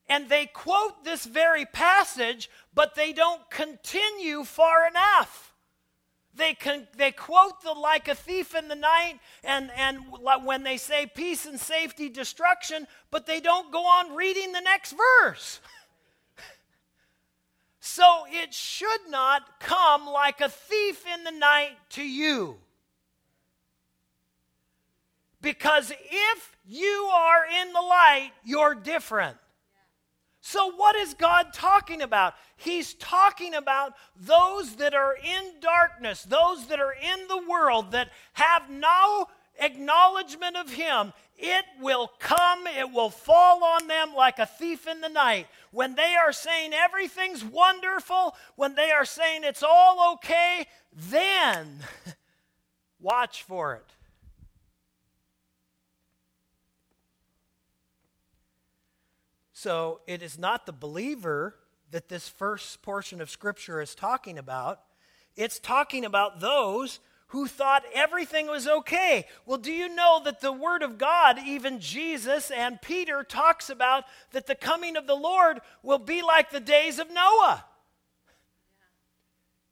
And 0.09 0.29
they 0.29 0.45
quote 0.45 1.03
this 1.03 1.25
very 1.25 1.65
passage, 1.65 2.49
but 2.73 2.95
they 2.95 3.13
don't 3.13 3.49
continue 3.49 4.43
far 4.43 4.87
enough. 4.87 5.53
They, 6.35 6.55
can, 6.55 6.87
they 6.97 7.11
quote 7.11 7.61
the 7.61 7.73
like 7.73 8.07
a 8.07 8.15
thief 8.15 8.55
in 8.55 8.67
the 8.67 8.75
night, 8.75 9.19
and, 9.43 9.71
and 9.77 9.99
when 10.43 10.63
they 10.63 10.77
say 10.77 11.05
peace 11.05 11.45
and 11.45 11.59
safety, 11.59 12.09
destruction, 12.09 12.87
but 13.11 13.27
they 13.27 13.39
don't 13.39 13.71
go 13.71 13.85
on 13.85 14.15
reading 14.15 14.51
the 14.51 14.61
next 14.61 14.95
verse. 15.23 15.59
So 17.85 18.23
it 18.29 18.53
should 18.53 19.09
not 19.09 19.59
come 19.59 20.07
like 20.07 20.39
a 20.39 20.47
thief 20.47 21.03
in 21.13 21.25
the 21.25 21.31
night 21.31 21.75
to 21.89 22.01
you. 22.01 22.55
Because 25.41 25.91
if 25.91 26.57
you 26.65 27.09
are 27.13 27.45
in 27.61 27.73
the 27.73 27.81
light, 27.81 28.31
you're 28.45 28.73
different. 28.73 29.35
So, 30.39 30.71
what 30.71 30.95
is 30.95 31.13
God 31.13 31.51
talking 31.51 32.01
about? 32.01 32.35
He's 32.55 32.93
talking 32.93 33.53
about 33.53 33.95
those 34.15 34.77
that 34.77 34.93
are 34.93 35.17
in 35.17 35.59
darkness, 35.59 36.23
those 36.23 36.67
that 36.67 36.79
are 36.79 36.93
in 36.93 37.27
the 37.27 37.43
world 37.49 37.91
that 37.91 38.11
have 38.31 38.69
no 38.69 39.27
acknowledgement 39.59 40.55
of 40.55 40.71
Him 40.71 41.11
it 41.35 41.65
will 41.81 42.11
come, 42.19 42.67
it 42.67 42.91
will 42.91 43.09
fall 43.09 43.63
on 43.63 43.87
them 43.87 44.13
like 44.15 44.39
a 44.39 44.45
thief 44.45 44.87
in 44.87 45.01
the 45.01 45.09
night. 45.09 45.47
When 45.71 45.95
they 45.95 46.15
are 46.15 46.31
saying 46.31 46.73
everything's 46.73 47.43
wonderful, 47.43 48.35
when 48.55 48.75
they 48.75 48.91
are 48.91 49.05
saying 49.05 49.43
it's 49.43 49.63
all 49.63 50.13
okay, 50.13 50.67
then 50.93 51.79
watch 52.99 53.43
for 53.43 53.75
it. 53.75 53.85
So 59.63 60.01
it 60.07 60.21
is 60.21 60.37
not 60.37 60.65
the 60.65 60.73
believer 60.73 61.55
that 61.91 62.09
this 62.09 62.27
first 62.27 62.81
portion 62.81 63.21
of 63.21 63.29
Scripture 63.29 63.79
is 63.79 63.95
talking 63.95 64.37
about. 64.37 64.81
It's 65.35 65.57
talking 65.57 66.05
about 66.05 66.41
those 66.41 66.99
who 67.33 67.47
thought 67.47 67.83
everything 67.95 68.45
was 68.45 68.67
okay. 68.67 69.25
Well, 69.47 69.57
do 69.57 69.71
you 69.71 69.89
know 69.89 70.21
that 70.23 70.39
the 70.39 70.51
Word 70.51 70.83
of 70.83 70.99
God, 70.99 71.39
even 71.43 71.79
Jesus 71.79 72.51
and 72.51 72.79
Peter, 72.79 73.23
talks 73.23 73.71
about 73.71 74.03
that 74.33 74.45
the 74.45 74.53
coming 74.53 74.95
of 74.95 75.07
the 75.07 75.15
Lord 75.15 75.59
will 75.81 75.97
be 75.97 76.21
like 76.21 76.51
the 76.51 76.59
days 76.59 76.99
of 76.99 77.11
Noah? 77.11 77.65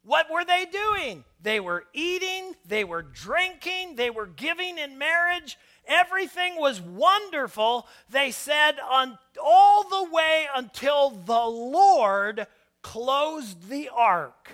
What 0.02 0.26
were 0.28 0.44
they 0.44 0.64
doing? 0.64 1.22
They 1.40 1.60
were 1.60 1.84
eating, 1.92 2.56
they 2.66 2.82
were 2.82 3.02
drinking, 3.02 3.94
they 3.94 4.10
were 4.10 4.26
giving 4.26 4.76
in 4.76 4.98
marriage. 4.98 5.56
Everything 5.86 6.56
was 6.56 6.80
wonderful, 6.80 7.86
they 8.10 8.32
said, 8.32 8.80
on, 8.90 9.16
all 9.40 9.88
the 9.88 10.10
way 10.10 10.48
until 10.52 11.10
the 11.10 11.44
Lord 11.44 12.48
closed 12.82 13.68
the 13.68 13.88
ark 13.94 14.50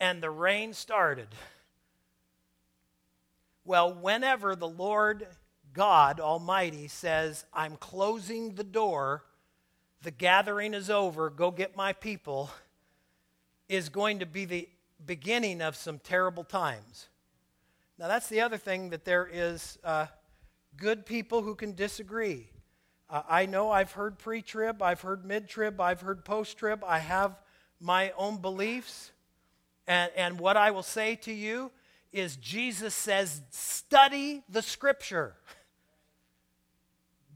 and 0.00 0.22
the 0.22 0.30
rain 0.30 0.72
started. 0.72 1.28
Well, 3.64 3.94
whenever 3.94 4.54
the 4.54 4.68
Lord 4.68 5.26
God 5.72 6.20
Almighty 6.20 6.88
says, 6.88 7.44
I'm 7.52 7.76
closing 7.76 8.54
the 8.54 8.64
door, 8.64 9.24
the 10.02 10.10
gathering 10.10 10.74
is 10.74 10.90
over, 10.90 11.30
go 11.30 11.50
get 11.50 11.76
my 11.76 11.92
people, 11.92 12.50
is 13.68 13.88
going 13.88 14.18
to 14.18 14.26
be 14.26 14.44
the 14.44 14.68
beginning 15.04 15.62
of 15.62 15.76
some 15.76 15.98
terrible 15.98 16.44
times. 16.44 17.08
Now, 17.98 18.08
that's 18.08 18.28
the 18.28 18.40
other 18.40 18.56
thing 18.56 18.90
that 18.90 19.04
there 19.04 19.28
is 19.30 19.78
uh, 19.82 20.06
good 20.76 21.06
people 21.06 21.42
who 21.42 21.54
can 21.54 21.74
disagree. 21.74 22.48
Uh, 23.08 23.22
I 23.28 23.46
know 23.46 23.70
I've 23.70 23.92
heard 23.92 24.18
pre 24.18 24.42
trib, 24.42 24.82
I've 24.82 25.00
heard 25.00 25.24
mid 25.24 25.48
trib, 25.48 25.80
I've 25.80 26.00
heard 26.00 26.24
post 26.24 26.58
trib. 26.58 26.82
I 26.86 26.98
have 26.98 27.40
my 27.80 28.12
own 28.16 28.38
beliefs. 28.38 29.12
And, 29.86 30.10
and 30.16 30.38
what 30.38 30.56
I 30.56 30.70
will 30.70 30.82
say 30.82 31.16
to 31.16 31.32
you 31.32 31.70
is 32.12 32.36
Jesus 32.36 32.94
says, 32.94 33.42
study 33.50 34.42
the 34.48 34.62
scripture. 34.62 35.34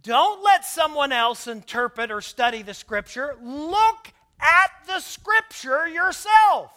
Don't 0.02 0.42
let 0.44 0.64
someone 0.64 1.12
else 1.12 1.46
interpret 1.46 2.10
or 2.10 2.20
study 2.20 2.62
the 2.62 2.74
scripture. 2.74 3.36
Look 3.42 4.12
at 4.40 4.70
the 4.86 5.00
scripture 5.00 5.88
yourself. 5.88 6.72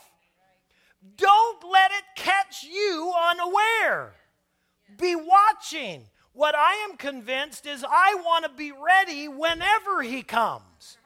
Don't 1.15 1.63
let 1.71 1.91
it 1.91 2.03
catch 2.15 2.63
you 2.63 3.13
unaware. 3.29 4.13
Be 4.99 5.15
watching. 5.15 6.03
What 6.33 6.55
I 6.55 6.85
am 6.89 6.97
convinced 6.97 7.65
is 7.65 7.85
I 7.87 8.15
want 8.15 8.45
to 8.45 8.51
be 8.51 8.71
ready 8.71 9.27
whenever 9.27 10.01
he 10.01 10.23
comes. 10.23 10.97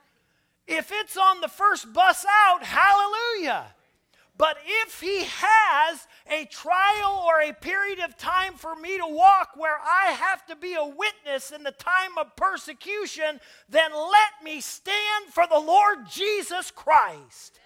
If 0.67 0.91
it's 0.91 1.17
on 1.17 1.41
the 1.41 1.47
first 1.47 1.93
bus 1.93 2.25
out, 2.47 2.63
hallelujah. 2.63 3.74
But 4.37 4.57
if 4.83 4.99
he 4.99 5.23
has 5.23 6.07
a 6.29 6.45
trial 6.45 7.23
or 7.25 7.41
a 7.41 7.53
period 7.53 7.99
of 7.99 8.17
time 8.17 8.55
for 8.55 8.75
me 8.75 8.97
to 8.97 9.07
walk 9.07 9.51
where 9.55 9.77
I 9.81 10.11
have 10.11 10.45
to 10.47 10.55
be 10.55 10.73
a 10.73 10.85
witness 10.85 11.51
in 11.51 11.63
the 11.63 11.71
time 11.71 12.17
of 12.19 12.35
persecution, 12.35 13.39
then 13.69 13.91
let 13.93 14.43
me 14.43 14.59
stand 14.59 15.27
for 15.31 15.45
the 15.47 15.59
Lord 15.59 15.99
Jesus 16.09 16.69
Christ. 16.69 17.59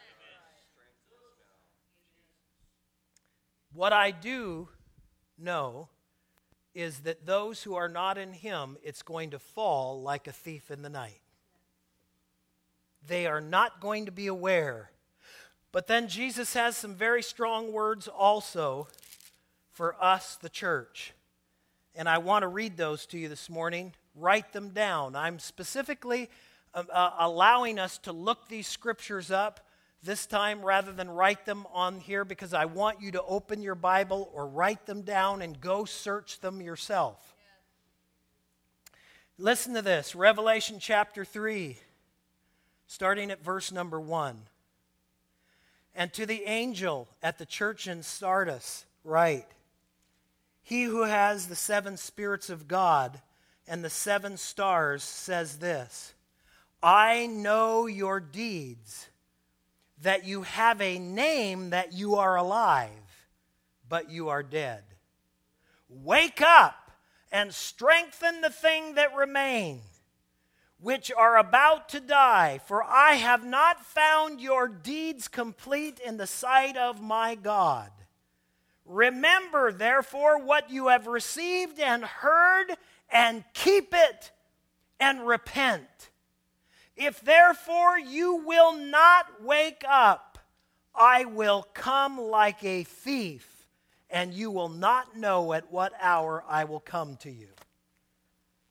What 3.73 3.93
I 3.93 4.11
do 4.11 4.69
know 5.37 5.89
is 6.75 6.99
that 6.99 7.25
those 7.25 7.63
who 7.63 7.75
are 7.75 7.89
not 7.89 8.17
in 8.17 8.33
him, 8.33 8.77
it's 8.83 9.01
going 9.01 9.31
to 9.31 9.39
fall 9.39 10.01
like 10.01 10.27
a 10.27 10.31
thief 10.31 10.69
in 10.69 10.83
the 10.83 10.89
night. 10.89 11.21
They 13.07 13.25
are 13.25 13.41
not 13.41 13.81
going 13.81 14.05
to 14.05 14.11
be 14.11 14.27
aware 14.27 14.91
but 15.71 15.87
then 15.87 16.07
Jesus 16.07 16.53
has 16.53 16.75
some 16.75 16.95
very 16.95 17.21
strong 17.21 17.71
words 17.71 18.07
also 18.07 18.87
for 19.71 19.95
us, 20.03 20.37
the 20.41 20.49
church. 20.49 21.13
And 21.95 22.09
I 22.09 22.17
want 22.17 22.43
to 22.43 22.47
read 22.47 22.77
those 22.77 23.05
to 23.07 23.17
you 23.17 23.29
this 23.29 23.49
morning. 23.49 23.93
Write 24.15 24.51
them 24.51 24.69
down. 24.69 25.15
I'm 25.15 25.39
specifically 25.39 26.29
uh, 26.73 26.83
uh, 26.91 27.11
allowing 27.19 27.79
us 27.79 27.97
to 27.99 28.11
look 28.11 28.47
these 28.47 28.67
scriptures 28.67 29.31
up 29.31 29.59
this 30.01 30.25
time 30.25 30.61
rather 30.61 30.91
than 30.91 31.09
write 31.09 31.45
them 31.45 31.65
on 31.73 31.99
here 31.99 32.23
because 32.23 32.53
I 32.53 32.65
want 32.65 33.01
you 33.01 33.11
to 33.11 33.23
open 33.23 33.61
your 33.61 33.75
Bible 33.75 34.29
or 34.33 34.47
write 34.47 34.85
them 34.85 35.01
down 35.01 35.41
and 35.41 35.59
go 35.59 35.85
search 35.85 36.39
them 36.39 36.61
yourself. 36.61 37.35
Listen 39.37 39.73
to 39.73 39.81
this 39.81 40.15
Revelation 40.15 40.77
chapter 40.79 41.23
3, 41.23 41.77
starting 42.87 43.31
at 43.31 43.43
verse 43.43 43.71
number 43.71 43.99
1. 43.99 44.37
And 45.95 46.13
to 46.13 46.25
the 46.25 46.43
angel 46.45 47.07
at 47.21 47.37
the 47.37 47.45
church 47.45 47.87
in 47.87 48.03
Sardis, 48.03 48.85
write 49.03 49.47
He 50.61 50.83
who 50.83 51.03
has 51.03 51.47
the 51.47 51.55
seven 51.55 51.97
spirits 51.97 52.49
of 52.49 52.67
God 52.67 53.21
and 53.67 53.83
the 53.83 53.89
seven 53.89 54.35
stars 54.37 55.03
says 55.03 55.57
this 55.59 56.13
I 56.81 57.27
know 57.27 57.85
your 57.85 58.19
deeds, 58.19 59.09
that 60.01 60.25
you 60.25 60.43
have 60.43 60.81
a 60.81 60.97
name 60.97 61.71
that 61.71 61.93
you 61.93 62.15
are 62.15 62.35
alive, 62.35 62.89
but 63.87 64.09
you 64.09 64.29
are 64.29 64.43
dead. 64.43 64.83
Wake 65.89 66.41
up 66.41 66.91
and 67.31 67.53
strengthen 67.53 68.41
the 68.41 68.49
thing 68.49 68.95
that 68.95 69.15
remains, 69.15 69.83
which 70.81 71.11
are 71.11 71.37
about 71.37 71.89
to 71.89 71.99
die, 71.99 72.59
for 72.65 72.83
I 72.83 73.13
have 73.13 73.45
not 73.45 73.85
found 73.85 74.39
your 74.39 74.67
deeds 74.67 75.27
complete 75.27 75.99
in 75.99 76.17
the 76.17 76.27
sight 76.27 76.77
of 76.77 77.01
my 77.01 77.35
God. 77.35 77.91
Remember, 78.85 79.71
therefore, 79.71 80.39
what 80.41 80.71
you 80.71 80.87
have 80.87 81.05
received 81.05 81.79
and 81.79 82.03
heard, 82.03 82.67
and 83.11 83.43
keep 83.53 83.93
it 83.93 84.31
and 84.99 85.27
repent. 85.27 86.09
If 86.95 87.21
therefore 87.21 87.99
you 87.99 88.35
will 88.35 88.73
not 88.73 89.43
wake 89.43 89.83
up, 89.87 90.39
I 90.95 91.25
will 91.25 91.67
come 91.73 92.19
like 92.19 92.63
a 92.63 92.83
thief, 92.83 93.67
and 94.09 94.33
you 94.33 94.49
will 94.49 94.69
not 94.69 95.15
know 95.15 95.53
at 95.53 95.71
what 95.71 95.93
hour 96.01 96.43
I 96.47 96.63
will 96.63 96.79
come 96.79 97.15
to 97.17 97.31
you. 97.31 97.49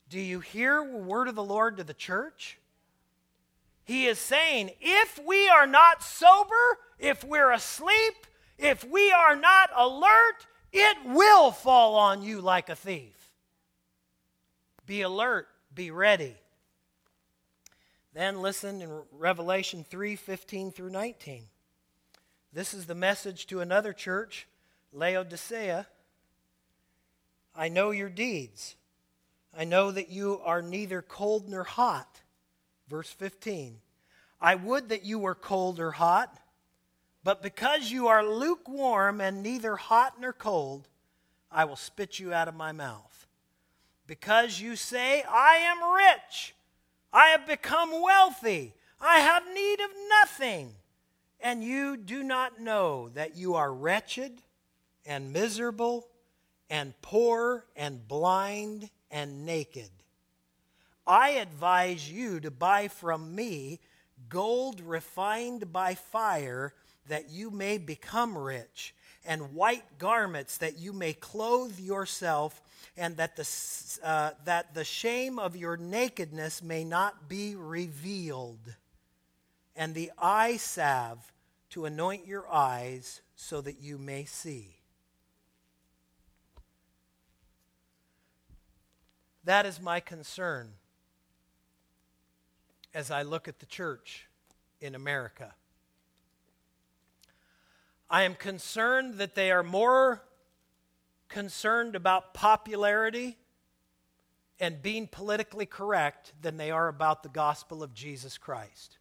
Do 0.09 0.19
you 0.19 0.39
hear 0.39 0.83
the 0.83 0.97
word 0.97 1.27
of 1.27 1.35
the 1.35 1.43
Lord 1.43 1.77
to 1.77 1.83
the 1.83 1.93
church? 1.93 2.57
He 3.83 4.07
is 4.07 4.19
saying, 4.19 4.71
if 4.81 5.19
we 5.25 5.47
are 5.49 5.67
not 5.67 6.03
sober, 6.03 6.79
if 6.97 7.23
we're 7.23 7.51
asleep, 7.51 8.27
if 8.57 8.83
we 8.83 9.11
are 9.11 9.35
not 9.35 9.69
alert, 9.75 10.45
it 10.71 10.97
will 11.05 11.51
fall 11.51 11.95
on 11.95 12.21
you 12.21 12.41
like 12.41 12.69
a 12.69 12.75
thief. 12.75 13.31
Be 14.85 15.01
alert, 15.01 15.47
be 15.73 15.91
ready. 15.91 16.35
Then 18.13 18.41
listen 18.41 18.81
in 18.81 19.01
Revelation 19.11 19.85
3 19.87 20.15
15 20.15 20.71
through 20.71 20.89
19. 20.89 21.43
This 22.51 22.73
is 22.73 22.87
the 22.87 22.95
message 22.95 23.45
to 23.47 23.61
another 23.61 23.93
church, 23.93 24.47
Laodicea. 24.91 25.87
I 27.55 27.69
know 27.69 27.91
your 27.91 28.09
deeds. 28.09 28.75
I 29.57 29.65
know 29.65 29.91
that 29.91 30.09
you 30.09 30.39
are 30.43 30.61
neither 30.61 31.01
cold 31.01 31.49
nor 31.49 31.63
hot. 31.63 32.21
Verse 32.87 33.09
15. 33.09 33.77
I 34.41 34.55
would 34.55 34.89
that 34.89 35.03
you 35.03 35.19
were 35.19 35.35
cold 35.35 35.79
or 35.79 35.91
hot, 35.91 36.39
but 37.23 37.43
because 37.43 37.91
you 37.91 38.07
are 38.07 38.23
lukewarm 38.25 39.19
and 39.19 39.43
neither 39.43 39.75
hot 39.75 40.19
nor 40.19 40.31
cold, 40.31 40.87
I 41.51 41.65
will 41.65 41.75
spit 41.75 42.19
you 42.19 42.33
out 42.33 42.47
of 42.47 42.55
my 42.55 42.71
mouth. 42.71 43.27
Because 44.07 44.61
you 44.61 44.75
say, 44.75 45.23
I 45.23 45.57
am 45.57 45.93
rich 45.93 46.55
I 47.11 47.29
have 47.29 47.47
become 47.47 48.01
wealthy. 48.01 48.73
I 49.01 49.19
have 49.19 49.43
need 49.53 49.79
of 49.79 49.89
nothing. 50.09 50.75
And 51.39 51.63
you 51.63 51.97
do 51.97 52.23
not 52.23 52.59
know 52.59 53.09
that 53.09 53.35
you 53.35 53.55
are 53.55 53.73
wretched 53.73 54.41
and 55.05 55.33
miserable 55.33 56.07
and 56.69 56.93
poor 57.01 57.65
and 57.75 58.07
blind 58.07 58.89
and 59.11 59.45
naked. 59.45 59.89
I 61.05 61.31
advise 61.31 62.11
you 62.11 62.39
to 62.41 62.51
buy 62.51 62.87
from 62.87 63.33
me 63.33 63.79
gold 64.27 64.81
refined 64.81 65.71
by 65.71 65.95
fire 65.95 66.73
that 67.07 67.29
you 67.29 67.49
may 67.49 67.77
become 67.77 68.37
rich, 68.37 68.93
and 69.25 69.53
white 69.53 69.97
garments 69.97 70.57
that 70.57 70.77
you 70.77 70.93
may 70.93 71.13
clothe 71.13 71.79
yourself 71.79 72.61
and 72.95 73.17
that 73.17 73.35
the, 73.35 73.49
uh, 74.03 74.31
that 74.45 74.73
the 74.73 74.83
shame 74.83 75.39
of 75.39 75.55
your 75.55 75.77
nakedness 75.77 76.61
may 76.61 76.83
not 76.83 77.27
be 77.27 77.55
revealed, 77.55 78.75
and 79.75 79.95
the 79.95 80.11
eye 80.17 80.57
salve 80.57 81.31
to 81.69 81.85
anoint 81.85 82.27
your 82.27 82.51
eyes 82.51 83.21
so 83.35 83.61
that 83.61 83.79
you 83.81 83.97
may 83.97 84.25
see. 84.25 84.78
That 89.49 89.65
is 89.65 89.81
my 89.81 89.99
concern 89.99 90.73
as 92.93 93.09
I 93.09 93.23
look 93.23 93.47
at 93.47 93.57
the 93.57 93.65
church 93.65 94.27
in 94.79 94.93
America. 94.93 95.55
I 98.11 98.25
am 98.25 98.35
concerned 98.35 99.15
that 99.15 99.33
they 99.33 99.49
are 99.49 99.63
more 99.63 100.21
concerned 101.29 101.95
about 101.95 102.35
popularity 102.35 103.37
and 104.59 104.83
being 104.83 105.07
politically 105.07 105.65
correct 105.65 106.31
than 106.39 106.57
they 106.57 106.69
are 106.69 106.87
about 106.87 107.23
the 107.23 107.29
gospel 107.29 107.81
of 107.81 107.91
Jesus 107.91 108.37
Christ. 108.37 108.99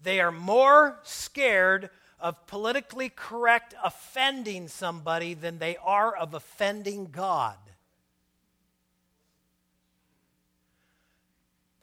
They 0.00 0.20
are 0.20 0.30
more 0.30 1.00
scared 1.02 1.90
of 2.20 2.46
politically 2.46 3.08
correct 3.08 3.74
offending 3.82 4.68
somebody 4.68 5.34
than 5.34 5.58
they 5.58 5.76
are 5.78 6.14
of 6.14 6.34
offending 6.34 7.06
God. 7.06 7.56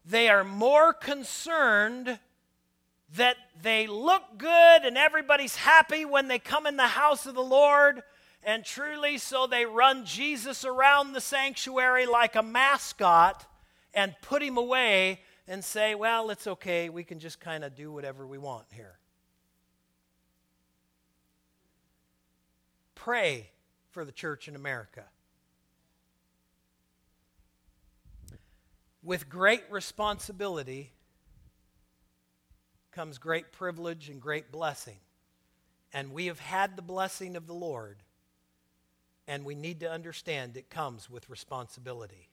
They 0.05 0.29
are 0.29 0.43
more 0.43 0.93
concerned 0.93 2.19
that 3.15 3.37
they 3.61 3.87
look 3.87 4.23
good 4.37 4.83
and 4.83 4.97
everybody's 4.97 5.55
happy 5.55 6.05
when 6.05 6.27
they 6.27 6.39
come 6.39 6.65
in 6.65 6.77
the 6.77 6.87
house 6.87 7.25
of 7.25 7.35
the 7.35 7.43
Lord 7.43 8.01
and 8.43 8.65
truly, 8.65 9.17
so 9.19 9.45
they 9.45 9.65
run 9.65 10.05
Jesus 10.05 10.65
around 10.65 11.13
the 11.13 11.21
sanctuary 11.21 12.07
like 12.07 12.35
a 12.35 12.41
mascot 12.41 13.45
and 13.93 14.15
put 14.21 14.41
him 14.41 14.57
away 14.57 15.19
and 15.47 15.63
say, 15.63 15.93
well, 15.93 16.29
it's 16.31 16.47
okay. 16.47 16.89
We 16.89 17.03
can 17.03 17.19
just 17.19 17.39
kind 17.39 17.63
of 17.63 17.75
do 17.75 17.91
whatever 17.91 18.25
we 18.25 18.37
want 18.37 18.65
here. 18.71 18.97
Pray 22.95 23.49
for 23.91 24.05
the 24.05 24.11
church 24.11 24.47
in 24.47 24.55
America. 24.55 25.03
With 29.03 29.29
great 29.29 29.63
responsibility 29.69 30.91
comes 32.91 33.17
great 33.17 33.51
privilege 33.51 34.09
and 34.09 34.21
great 34.21 34.51
blessing. 34.51 34.97
And 35.93 36.13
we 36.13 36.27
have 36.27 36.39
had 36.39 36.75
the 36.75 36.81
blessing 36.81 37.35
of 37.35 37.47
the 37.47 37.53
Lord 37.53 37.97
and 39.27 39.45
we 39.45 39.55
need 39.55 39.79
to 39.79 39.89
understand 39.89 40.57
it 40.57 40.69
comes 40.69 41.09
with 41.09 41.29
responsibility. 41.29 42.27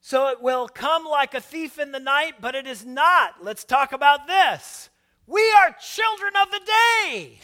So 0.00 0.28
it 0.28 0.42
will 0.42 0.68
come 0.68 1.04
like 1.04 1.34
a 1.34 1.40
thief 1.40 1.78
in 1.78 1.92
the 1.92 2.00
night, 2.00 2.34
but 2.40 2.54
it 2.54 2.66
is 2.66 2.84
not. 2.84 3.42
Let's 3.42 3.64
talk 3.64 3.92
about 3.92 4.26
this. 4.26 4.90
We 5.26 5.42
are 5.58 5.76
children 5.80 6.32
of 6.42 6.50
the 6.50 6.60
day. 6.60 7.38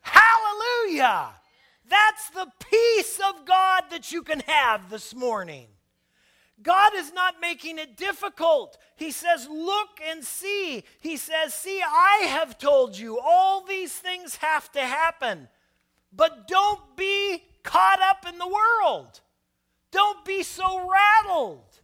Hallelujah. 0.00 1.30
That's 1.88 2.30
the 2.30 2.50
peace 2.70 3.20
of 3.20 3.44
God 3.46 3.84
that 3.90 4.10
you 4.10 4.22
can 4.22 4.40
have 4.40 4.90
this 4.90 5.14
morning. 5.14 5.68
God 6.62 6.92
is 6.94 7.12
not 7.12 7.40
making 7.40 7.78
it 7.78 7.96
difficult. 7.96 8.78
He 8.96 9.10
says, 9.10 9.48
Look 9.50 10.00
and 10.06 10.24
see. 10.24 10.84
He 11.00 11.16
says, 11.16 11.52
See, 11.52 11.82
I 11.82 12.26
have 12.28 12.58
told 12.58 12.96
you 12.96 13.18
all 13.18 13.64
these 13.64 13.92
things 13.92 14.36
have 14.36 14.70
to 14.72 14.80
happen. 14.80 15.48
But 16.12 16.46
don't 16.46 16.96
be 16.96 17.42
caught 17.64 18.00
up 18.00 18.24
in 18.28 18.38
the 18.38 18.48
world. 18.48 19.20
Don't 19.90 20.24
be 20.24 20.42
so 20.42 20.88
rattled. 20.88 21.80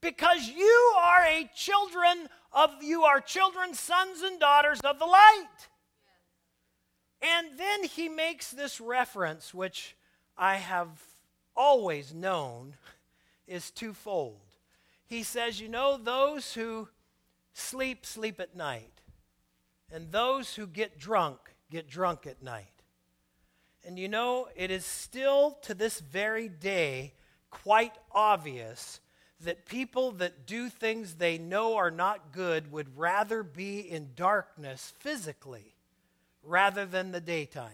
Because 0.00 0.48
you 0.48 0.94
are 0.96 1.24
a 1.24 1.50
children 1.54 2.28
of 2.52 2.70
you 2.82 3.02
are 3.02 3.20
children, 3.20 3.74
sons 3.74 4.22
and 4.22 4.38
daughters 4.40 4.80
of 4.80 4.98
the 4.98 5.04
light. 5.04 5.68
And 7.20 7.58
then 7.58 7.84
he 7.84 8.08
makes 8.08 8.50
this 8.50 8.80
reference, 8.80 9.52
which 9.52 9.96
I 10.36 10.56
have 10.56 10.88
always 11.56 12.14
known 12.14 12.74
is 13.46 13.70
twofold. 13.70 14.40
He 15.06 15.22
says, 15.22 15.60
You 15.60 15.68
know, 15.68 15.96
those 15.96 16.54
who 16.54 16.88
sleep, 17.52 18.06
sleep 18.06 18.38
at 18.40 18.54
night, 18.54 19.02
and 19.92 20.12
those 20.12 20.54
who 20.54 20.66
get 20.66 20.98
drunk, 20.98 21.38
get 21.70 21.88
drunk 21.88 22.26
at 22.26 22.42
night. 22.42 22.66
And 23.84 23.98
you 23.98 24.08
know, 24.08 24.48
it 24.54 24.70
is 24.70 24.84
still 24.84 25.58
to 25.62 25.74
this 25.74 26.00
very 26.00 26.48
day 26.48 27.14
quite 27.50 27.94
obvious 28.12 29.00
that 29.40 29.66
people 29.66 30.12
that 30.12 30.46
do 30.46 30.68
things 30.68 31.14
they 31.14 31.38
know 31.38 31.76
are 31.76 31.90
not 31.90 32.32
good 32.32 32.70
would 32.70 32.98
rather 32.98 33.42
be 33.42 33.80
in 33.80 34.10
darkness 34.14 34.92
physically 34.98 35.74
rather 36.42 36.86
than 36.86 37.12
the 37.12 37.20
daytime. 37.20 37.70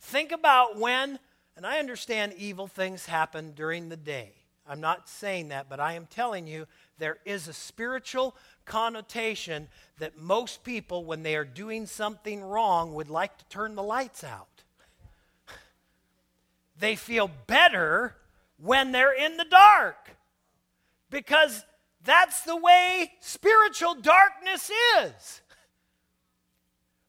Think 0.00 0.32
about 0.32 0.78
when 0.78 1.18
and 1.58 1.66
I 1.66 1.80
understand 1.80 2.34
evil 2.38 2.68
things 2.68 3.06
happen 3.06 3.50
during 3.50 3.88
the 3.88 3.96
day. 3.96 4.30
I'm 4.64 4.80
not 4.80 5.08
saying 5.08 5.48
that, 5.48 5.68
but 5.68 5.80
I 5.80 5.94
am 5.94 6.06
telling 6.06 6.46
you 6.46 6.68
there 6.98 7.18
is 7.24 7.48
a 7.48 7.52
spiritual 7.52 8.36
connotation 8.64 9.66
that 9.98 10.16
most 10.16 10.62
people, 10.62 11.04
when 11.04 11.24
they 11.24 11.34
are 11.34 11.44
doing 11.44 11.84
something 11.84 12.44
wrong, 12.44 12.94
would 12.94 13.10
like 13.10 13.36
to 13.38 13.44
turn 13.46 13.74
the 13.74 13.82
lights 13.82 14.22
out. 14.22 14.62
They 16.78 16.94
feel 16.94 17.28
better 17.48 18.14
when 18.56 18.92
they're 18.92 19.18
in 19.18 19.36
the 19.36 19.46
dark. 19.50 20.10
Because 21.10 21.64
that's 22.04 22.42
the 22.42 22.56
way 22.56 23.14
spiritual 23.18 23.96
darkness 23.96 24.70
is. 25.00 25.40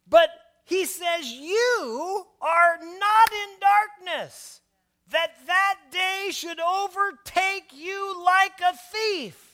But 0.10 0.30
he 0.66 0.86
says, 0.86 1.32
You 1.32 2.26
are 2.42 2.78
not 2.78 3.32
in 3.32 3.60
darkness, 3.60 4.62
that 5.12 5.32
that 5.48 5.76
day 5.92 6.30
should 6.32 6.60
overtake 6.60 7.72
you 7.74 8.24
like 8.26 8.60
a 8.62 8.78
thief. 8.78 9.46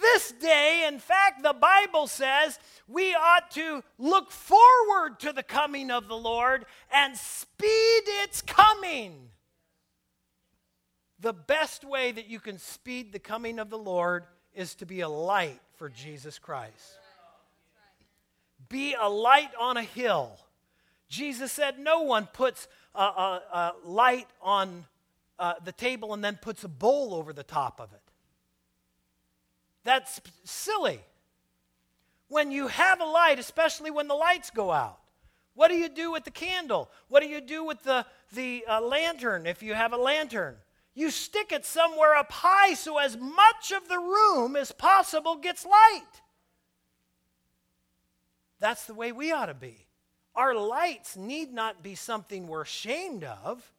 This 0.00 0.32
day, 0.32 0.86
in 0.86 0.98
fact, 0.98 1.42
the 1.42 1.52
Bible 1.52 2.06
says 2.06 2.58
we 2.88 3.14
ought 3.14 3.50
to 3.52 3.82
look 3.98 4.30
forward 4.30 5.18
to 5.20 5.32
the 5.32 5.42
coming 5.42 5.90
of 5.90 6.08
the 6.08 6.16
Lord 6.16 6.64
and 6.92 7.16
speed 7.16 8.02
its 8.22 8.40
coming. 8.40 9.28
The 11.18 11.32
best 11.34 11.84
way 11.84 12.12
that 12.12 12.28
you 12.28 12.40
can 12.40 12.58
speed 12.58 13.12
the 13.12 13.18
coming 13.18 13.58
of 13.58 13.68
the 13.68 13.78
Lord 13.78 14.24
is 14.54 14.74
to 14.76 14.86
be 14.86 15.00
a 15.00 15.08
light 15.08 15.60
for 15.76 15.88
Jesus 15.88 16.38
Christ. 16.38 16.99
Be 18.70 18.94
a 18.98 19.10
light 19.10 19.50
on 19.60 19.76
a 19.76 19.82
hill. 19.82 20.38
Jesus 21.08 21.52
said, 21.52 21.78
No 21.78 22.02
one 22.02 22.26
puts 22.32 22.68
a, 22.94 23.02
a, 23.02 23.42
a 23.52 23.72
light 23.84 24.28
on 24.40 24.86
uh, 25.38 25.54
the 25.62 25.72
table 25.72 26.14
and 26.14 26.24
then 26.24 26.38
puts 26.40 26.64
a 26.64 26.68
bowl 26.68 27.12
over 27.12 27.34
the 27.34 27.42
top 27.42 27.80
of 27.80 27.92
it. 27.92 28.00
That's 29.84 30.20
silly. 30.44 31.00
When 32.28 32.52
you 32.52 32.68
have 32.68 33.00
a 33.00 33.04
light, 33.04 33.38
especially 33.38 33.90
when 33.90 34.06
the 34.06 34.14
lights 34.14 34.50
go 34.50 34.70
out, 34.70 35.00
what 35.54 35.68
do 35.68 35.74
you 35.74 35.88
do 35.88 36.12
with 36.12 36.24
the 36.24 36.30
candle? 36.30 36.88
What 37.08 37.22
do 37.22 37.28
you 37.28 37.40
do 37.40 37.64
with 37.64 37.82
the, 37.82 38.06
the 38.32 38.64
uh, 38.68 38.80
lantern 38.80 39.46
if 39.46 39.62
you 39.62 39.74
have 39.74 39.92
a 39.92 39.96
lantern? 39.96 40.56
You 40.94 41.10
stick 41.10 41.50
it 41.50 41.64
somewhere 41.64 42.14
up 42.14 42.30
high 42.30 42.74
so 42.74 42.98
as 42.98 43.16
much 43.16 43.72
of 43.72 43.88
the 43.88 43.98
room 43.98 44.54
as 44.54 44.70
possible 44.70 45.36
gets 45.36 45.66
light. 45.66 46.22
That's 48.60 48.86
the 48.86 48.94
way 48.94 49.10
we 49.10 49.32
ought 49.32 49.46
to 49.46 49.54
be. 49.54 49.86
Our 50.36 50.54
lights 50.54 51.16
need 51.16 51.52
not 51.52 51.82
be 51.82 51.94
something 51.94 52.46
we're 52.46 52.62
ashamed 52.62 53.24
of. 53.24 53.72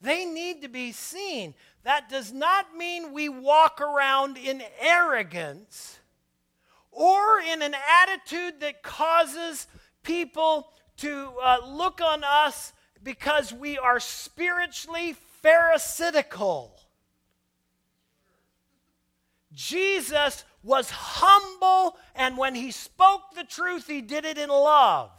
They 0.00 0.24
need 0.24 0.62
to 0.62 0.68
be 0.68 0.92
seen. 0.92 1.54
That 1.82 2.08
does 2.08 2.32
not 2.32 2.76
mean 2.76 3.12
we 3.12 3.28
walk 3.28 3.80
around 3.80 4.36
in 4.36 4.62
arrogance 4.80 5.98
or 6.92 7.40
in 7.40 7.62
an 7.62 7.74
attitude 8.02 8.60
that 8.60 8.82
causes 8.82 9.66
people 10.02 10.68
to 10.98 11.32
uh, 11.42 11.58
look 11.66 12.00
on 12.00 12.22
us 12.24 12.72
because 13.02 13.52
we 13.52 13.78
are 13.78 14.00
spiritually 14.00 15.16
pharisaical. 15.42 16.72
Jesus 19.52 20.44
was 20.66 20.90
humble, 20.90 21.96
and 22.16 22.36
when 22.36 22.56
he 22.56 22.72
spoke 22.72 23.34
the 23.34 23.44
truth, 23.44 23.86
he 23.86 24.00
did 24.02 24.24
it 24.24 24.36
in 24.36 24.48
love. 24.48 25.10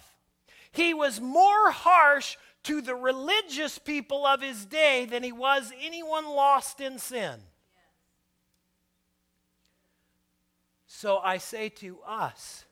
He 0.73 0.93
was 0.93 1.21
more 1.21 1.71
harsh 1.71 2.35
to 2.63 2.81
the 2.81 2.93
religious 2.93 3.79
people 3.79 4.27
of 4.27 4.41
his 4.41 4.65
day 4.65 5.05
than 5.05 5.23
he 5.23 5.31
was 5.31 5.71
anyone 5.81 6.25
lost 6.25 6.81
in 6.81 6.99
sin. 6.99 7.39
So 10.85 11.19
I 11.19 11.37
say 11.37 11.69
to 11.69 11.99
us, 12.05 12.65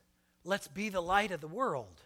let's 0.44 0.68
be 0.68 0.90
the 0.90 1.02
light 1.02 1.32
of 1.32 1.40
the 1.40 1.48
world. 1.48 2.02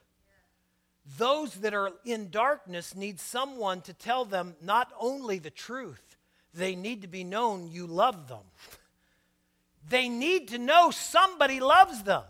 Those 1.18 1.56
that 1.56 1.74
are 1.74 1.92
in 2.06 2.30
darkness 2.30 2.96
need 2.96 3.20
someone 3.20 3.82
to 3.82 3.94
tell 3.94 4.24
them 4.24 4.56
not 4.62 4.94
only 5.00 5.40
the 5.40 5.50
truth, 5.50 6.18
they 6.54 6.76
need 6.76 7.02
to 7.02 7.08
be 7.08 7.24
known 7.24 7.68
you 7.72 7.88
love 7.88 8.28
them. 8.28 8.44
They 9.90 10.08
need 10.08 10.50
to 10.50 10.58
know 10.58 10.92
somebody 10.92 11.60
loves 11.60 12.04
them 12.04 12.24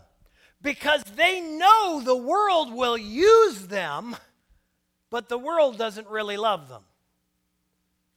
because 0.62 1.04
they 1.04 1.40
know 1.40 2.00
the 2.02 2.16
world 2.16 2.72
will 2.72 2.98
use 2.98 3.66
them 3.66 4.16
but 5.10 5.28
the 5.28 5.38
world 5.38 5.76
doesn't 5.76 6.06
really 6.06 6.36
love 6.36 6.68
them. 6.68 6.84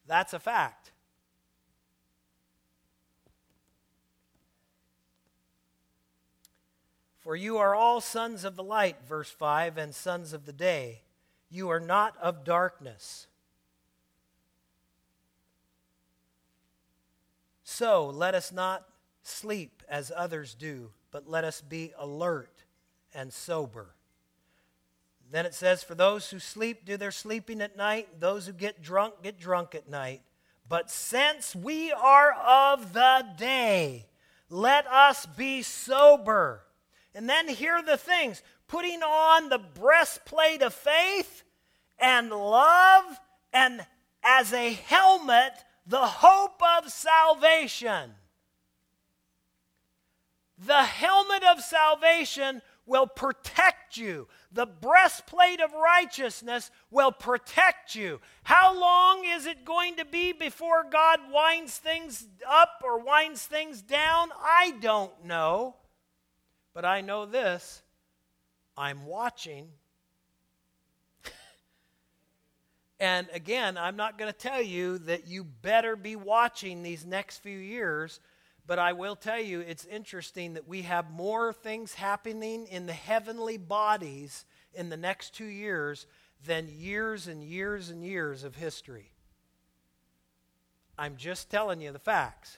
That's 0.05 0.33
a 0.33 0.39
fact. 0.39 0.91
For 7.19 7.35
you 7.35 7.57
are 7.57 7.73
all 7.73 7.99
sons 7.99 8.43
of 8.43 8.55
the 8.55 8.63
light, 8.63 8.97
verse 9.07 9.29
5, 9.29 9.77
and 9.77 9.95
sons 9.95 10.33
of 10.33 10.45
the 10.45 10.53
day. 10.53 11.01
You 11.49 11.69
are 11.69 11.79
not 11.79 12.15
of 12.21 12.43
darkness. 12.43 13.27
So 17.63 18.07
let 18.07 18.35
us 18.35 18.51
not 18.51 18.85
sleep 19.23 19.83
as 19.89 20.11
others 20.15 20.53
do, 20.53 20.91
but 21.11 21.29
let 21.29 21.43
us 21.43 21.61
be 21.61 21.93
alert 21.97 22.63
and 23.13 23.31
sober. 23.33 23.95
Then 25.31 25.45
it 25.45 25.53
says, 25.55 25.83
For 25.83 25.95
those 25.95 26.29
who 26.29 26.39
sleep, 26.39 26.85
do 26.85 26.97
their 26.97 27.11
sleeping 27.11 27.61
at 27.61 27.75
night. 27.75 28.19
Those 28.19 28.45
who 28.45 28.53
get 28.53 28.83
drunk, 28.83 29.15
get 29.23 29.39
drunk 29.39 29.73
at 29.73 29.89
night. 29.89 30.21
But 30.69 30.91
since 30.91 31.55
we 31.55 31.91
are 31.91 32.33
of 32.33 32.93
the 32.93 33.25
day, 33.37 34.05
let 34.49 34.85
us 34.87 35.25
be 35.25 35.61
sober. 35.61 36.63
And 37.15 37.27
then 37.27 37.47
here 37.47 37.73
are 37.73 37.83
the 37.83 37.97
things 37.97 38.43
putting 38.67 39.01
on 39.01 39.49
the 39.49 39.59
breastplate 39.59 40.61
of 40.61 40.73
faith 40.73 41.43
and 41.99 42.29
love, 42.29 43.03
and 43.53 43.85
as 44.23 44.51
a 44.51 44.73
helmet, 44.73 45.53
the 45.85 46.05
hope 46.05 46.61
of 46.77 46.91
salvation. 46.91 48.11
The 50.57 50.83
helmet 50.83 51.43
of 51.43 51.61
salvation 51.61 52.61
will 52.85 53.07
protect 53.07 53.97
you. 53.97 54.27
The 54.51 54.65
breastplate 54.65 55.61
of 55.61 55.73
righteousness 55.73 56.69
will 56.91 57.11
protect 57.11 57.95
you. 57.95 58.19
How 58.43 58.77
long 58.77 59.23
is 59.25 59.45
it 59.45 59.65
going 59.65 59.95
to 59.95 60.05
be 60.05 60.31
before 60.31 60.85
God 60.89 61.19
winds 61.31 61.77
things 61.77 62.27
up 62.47 62.81
or 62.83 62.99
winds 62.99 63.45
things 63.45 63.81
down? 63.81 64.29
I 64.41 64.75
don't 64.81 65.25
know. 65.25 65.75
But 66.73 66.85
I 66.85 67.01
know 67.01 67.25
this 67.25 67.83
I'm 68.75 69.05
watching. 69.05 69.69
and 72.99 73.27
again, 73.33 73.77
I'm 73.77 73.95
not 73.95 74.17
going 74.17 74.31
to 74.31 74.37
tell 74.37 74.61
you 74.61 74.97
that 74.99 75.27
you 75.27 75.43
better 75.43 75.95
be 75.95 76.15
watching 76.15 76.83
these 76.83 77.05
next 77.05 77.39
few 77.39 77.57
years 77.57 78.19
but 78.65 78.79
I 78.79 78.93
will 78.93 79.15
tell 79.15 79.39
you, 79.39 79.59
it's 79.59 79.85
interesting 79.85 80.53
that 80.53 80.67
we 80.67 80.83
have 80.83 81.11
more 81.11 81.51
things 81.51 81.95
happening 81.95 82.67
in 82.67 82.85
the 82.85 82.93
heavenly 82.93 83.57
bodies 83.57 84.45
in 84.73 84.89
the 84.89 84.97
next 84.97 85.35
two 85.35 85.45
years 85.45 86.07
than 86.45 86.69
years 86.69 87.27
and 87.27 87.43
years 87.43 87.89
and 87.89 88.05
years 88.05 88.43
of 88.43 88.55
history. 88.55 89.11
I'm 90.97 91.17
just 91.17 91.49
telling 91.49 91.81
you 91.81 91.91
the 91.91 91.99
facts. 91.99 92.57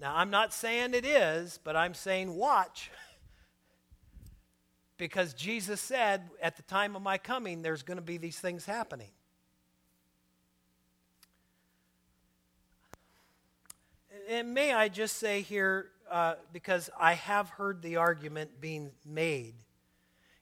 Now, 0.00 0.16
I'm 0.16 0.30
not 0.30 0.52
saying 0.52 0.94
it 0.94 1.04
is, 1.04 1.60
but 1.62 1.76
I'm 1.76 1.94
saying 1.94 2.34
watch. 2.34 2.90
because 4.96 5.34
Jesus 5.34 5.80
said, 5.80 6.30
at 6.40 6.56
the 6.56 6.62
time 6.62 6.96
of 6.96 7.02
my 7.02 7.18
coming, 7.18 7.62
there's 7.62 7.82
going 7.82 7.98
to 7.98 8.02
be 8.02 8.16
these 8.16 8.38
things 8.38 8.64
happening. 8.64 9.10
And 14.32 14.54
may 14.54 14.72
I 14.72 14.88
just 14.88 15.18
say 15.18 15.42
here, 15.42 15.90
uh, 16.10 16.34
because 16.52 16.88
I 16.98 17.12
have 17.14 17.50
heard 17.50 17.82
the 17.82 17.96
argument 17.96 18.60
being 18.60 18.90
made. 19.04 19.54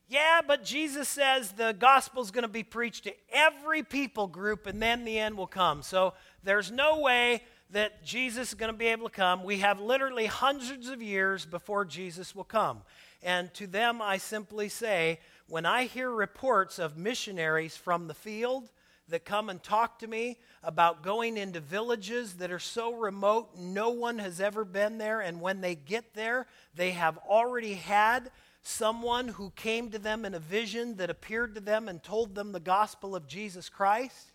Yeah, 0.08 0.40
but 0.46 0.64
Jesus 0.64 1.08
says 1.08 1.52
the 1.52 1.72
gospel 1.72 2.22
is 2.22 2.30
going 2.30 2.42
to 2.42 2.48
be 2.48 2.62
preached 2.62 3.04
to 3.04 3.14
every 3.32 3.82
people 3.82 4.26
group 4.26 4.66
and 4.66 4.82
then 4.82 5.04
the 5.04 5.18
end 5.18 5.36
will 5.36 5.46
come. 5.46 5.82
So 5.82 6.14
there's 6.42 6.70
no 6.72 7.00
way 7.00 7.42
that 7.70 8.04
Jesus 8.04 8.48
is 8.48 8.54
going 8.54 8.72
to 8.72 8.76
be 8.78 8.86
able 8.86 9.08
to 9.08 9.14
come. 9.14 9.44
We 9.44 9.58
have 9.58 9.80
literally 9.80 10.26
hundreds 10.26 10.88
of 10.88 11.00
years 11.00 11.46
before 11.46 11.84
Jesus 11.84 12.34
will 12.34 12.44
come. 12.44 12.82
And 13.22 13.52
to 13.54 13.66
them, 13.66 14.02
I 14.02 14.18
simply 14.18 14.68
say, 14.68 15.20
when 15.48 15.66
I 15.66 15.84
hear 15.84 16.10
reports 16.10 16.78
of 16.78 16.96
missionaries 16.96 17.76
from 17.76 18.08
the 18.08 18.14
field 18.14 18.70
that 19.10 19.24
come 19.24 19.48
and 19.48 19.62
talk 19.62 19.98
to 20.00 20.06
me 20.06 20.38
about 20.62 21.02
going 21.02 21.36
into 21.36 21.60
villages 21.60 22.34
that 22.34 22.50
are 22.50 22.58
so 22.58 22.94
remote, 22.94 23.50
no 23.56 23.90
one 23.90 24.18
has 24.18 24.40
ever 24.40 24.64
been 24.64 24.98
there. 24.98 25.20
And 25.20 25.40
when 25.40 25.60
they 25.60 25.74
get 25.74 26.14
there, 26.14 26.46
they 26.74 26.92
have 26.92 27.18
already 27.18 27.74
had 27.74 28.30
someone 28.62 29.28
who 29.28 29.50
came 29.50 29.90
to 29.90 29.98
them 29.98 30.24
in 30.24 30.34
a 30.34 30.38
vision 30.38 30.96
that 30.96 31.10
appeared 31.10 31.54
to 31.54 31.60
them 31.60 31.88
and 31.88 32.02
told 32.02 32.34
them 32.34 32.52
the 32.52 32.60
gospel 32.60 33.14
of 33.16 33.26
Jesus 33.26 33.68
Christ 33.68 34.32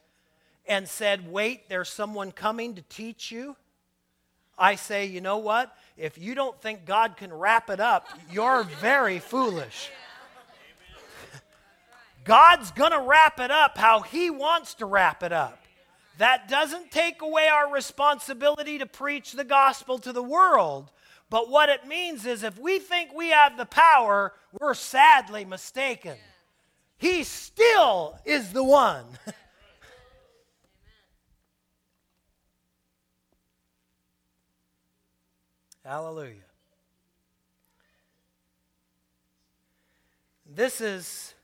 and 0.67 0.87
said, 0.87 1.31
Wait, 1.31 1.69
there's 1.69 1.89
someone 1.89 2.31
coming 2.31 2.75
to 2.75 2.81
teach 2.83 3.31
you. 3.31 3.55
I 4.57 4.75
say, 4.75 5.05
you 5.05 5.21
know 5.21 5.37
what? 5.37 5.75
If 5.97 6.17
you 6.17 6.33
don't 6.33 6.59
think 6.61 6.85
God 6.85 7.17
can 7.17 7.31
wrap 7.33 7.69
it 7.69 7.79
up, 7.79 8.07
you're 8.31 8.63
very 8.63 9.19
foolish. 9.19 9.89
God's 12.25 12.71
going 12.71 12.91
to 12.91 12.99
wrap 12.99 13.39
it 13.39 13.51
up 13.51 13.77
how 13.77 14.01
He 14.01 14.29
wants 14.29 14.73
to 14.75 14.85
wrap 14.85 15.23
it 15.23 15.31
up. 15.31 15.63
That 16.17 16.49
doesn't 16.49 16.91
take 16.91 17.21
away 17.21 17.47
our 17.47 17.71
responsibility 17.71 18.79
to 18.79 18.85
preach 18.85 19.31
the 19.31 19.43
gospel 19.43 19.99
to 19.99 20.11
the 20.11 20.23
world. 20.23 20.91
But 21.29 21.49
what 21.49 21.69
it 21.69 21.85
means 21.87 22.25
is 22.25 22.43
if 22.43 22.57
we 22.57 22.79
think 22.79 23.13
we 23.13 23.29
have 23.29 23.57
the 23.57 23.65
power, 23.65 24.33
we're 24.59 24.73
sadly 24.73 25.45
mistaken. 25.45 26.17
He 26.97 27.23
still 27.23 28.17
is 28.25 28.53
the 28.53 28.63
one. 28.63 29.05
Hallelujah. 35.83 36.41
This 40.47 40.81
is 40.81 41.34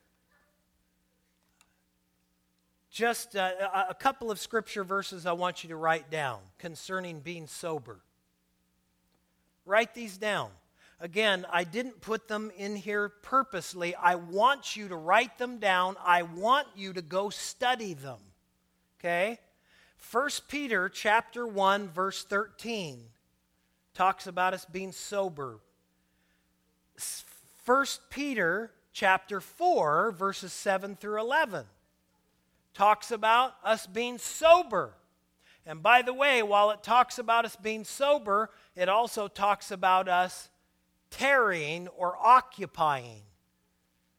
just 3.01 3.35
uh, 3.35 3.49
a, 3.73 3.85
a, 3.89 3.93
couple 3.95 4.29
of 4.29 4.39
scripture 4.39 4.83
verses 4.83 5.25
I 5.25 5.31
want 5.31 5.63
you 5.63 5.69
to 5.69 5.75
write 5.75 6.11
down 6.11 6.37
concerning 6.59 7.19
being 7.19 7.47
sober. 7.47 7.99
Write 9.65 9.95
these 9.95 10.17
down. 10.17 10.51
Again, 10.99 11.47
I 11.51 11.63
didn't 11.63 11.99
put 12.01 12.27
them 12.27 12.51
in 12.55 12.75
here 12.75 13.09
purposely. 13.09 13.95
I 13.95 14.13
want 14.13 14.75
you 14.75 14.87
to 14.87 14.95
write 14.95 15.39
them 15.39 15.57
down. 15.57 15.95
I 16.05 16.21
want 16.21 16.67
you 16.75 16.93
to 16.93 17.01
go 17.01 17.31
study 17.31 17.95
them. 17.95 18.19
Okay? 18.99 19.39
1 20.11 20.29
Peter 20.47 20.87
chapter 20.87 21.47
1 21.47 21.89
verse 21.89 22.23
13 22.23 22.99
talks 23.95 24.27
about 24.27 24.53
us 24.53 24.65
being 24.65 24.91
sober. 24.91 25.57
1 27.65 27.85
Peter 28.11 28.69
chapter 28.93 29.41
4, 29.41 30.11
verses 30.11 30.53
7 30.53 30.95
through 30.97 31.19
11, 31.19 31.65
talks 32.73 33.11
about 33.11 33.53
us 33.63 33.87
being 33.87 34.17
sober. 34.17 34.93
And 35.65 35.83
by 35.83 36.01
the 36.01 36.13
way, 36.13 36.41
while 36.41 36.71
it 36.71 36.83
talks 36.83 37.19
about 37.19 37.45
us 37.45 37.55
being 37.55 37.83
sober, 37.83 38.49
it 38.75 38.89
also 38.89 39.27
talks 39.27 39.71
about 39.71 40.07
us 40.07 40.49
tarrying 41.09 41.87
or 41.89 42.15
occupying. 42.17 43.21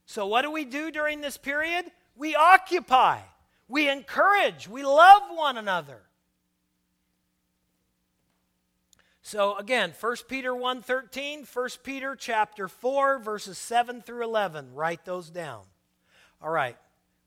So, 0.07 0.27
what 0.27 0.43
do 0.43 0.51
we 0.51 0.65
do 0.65 0.91
during 0.91 1.21
this 1.21 1.37
period? 1.37 1.87
We 2.15 2.35
occupy, 2.35 3.21
we 3.69 3.89
encourage, 3.89 4.69
we 4.69 4.85
love 4.85 5.23
one 5.31 5.57
another. 5.57 6.03
So 9.23 9.57
again, 9.57 9.95
1 9.99 10.17
Peter 10.29 10.53
1:13, 10.53 11.47
1 11.47 11.69
Peter 11.85 12.17
chapter 12.17 12.69
4 12.69 13.19
verses 13.21 13.57
7 13.57 14.03
through 14.03 14.25
11. 14.25 14.75
Write 14.75 15.05
those 15.05 15.31
down. 15.31 15.65
All 16.43 16.51
right. 16.51 16.77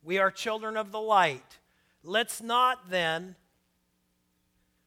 We 0.06 0.20
are 0.20 0.30
children 0.30 0.78
of 0.78 0.92
the 0.92 1.02
light. 1.02 1.58
Let's 2.04 2.40
not 2.40 2.92
then 2.92 3.36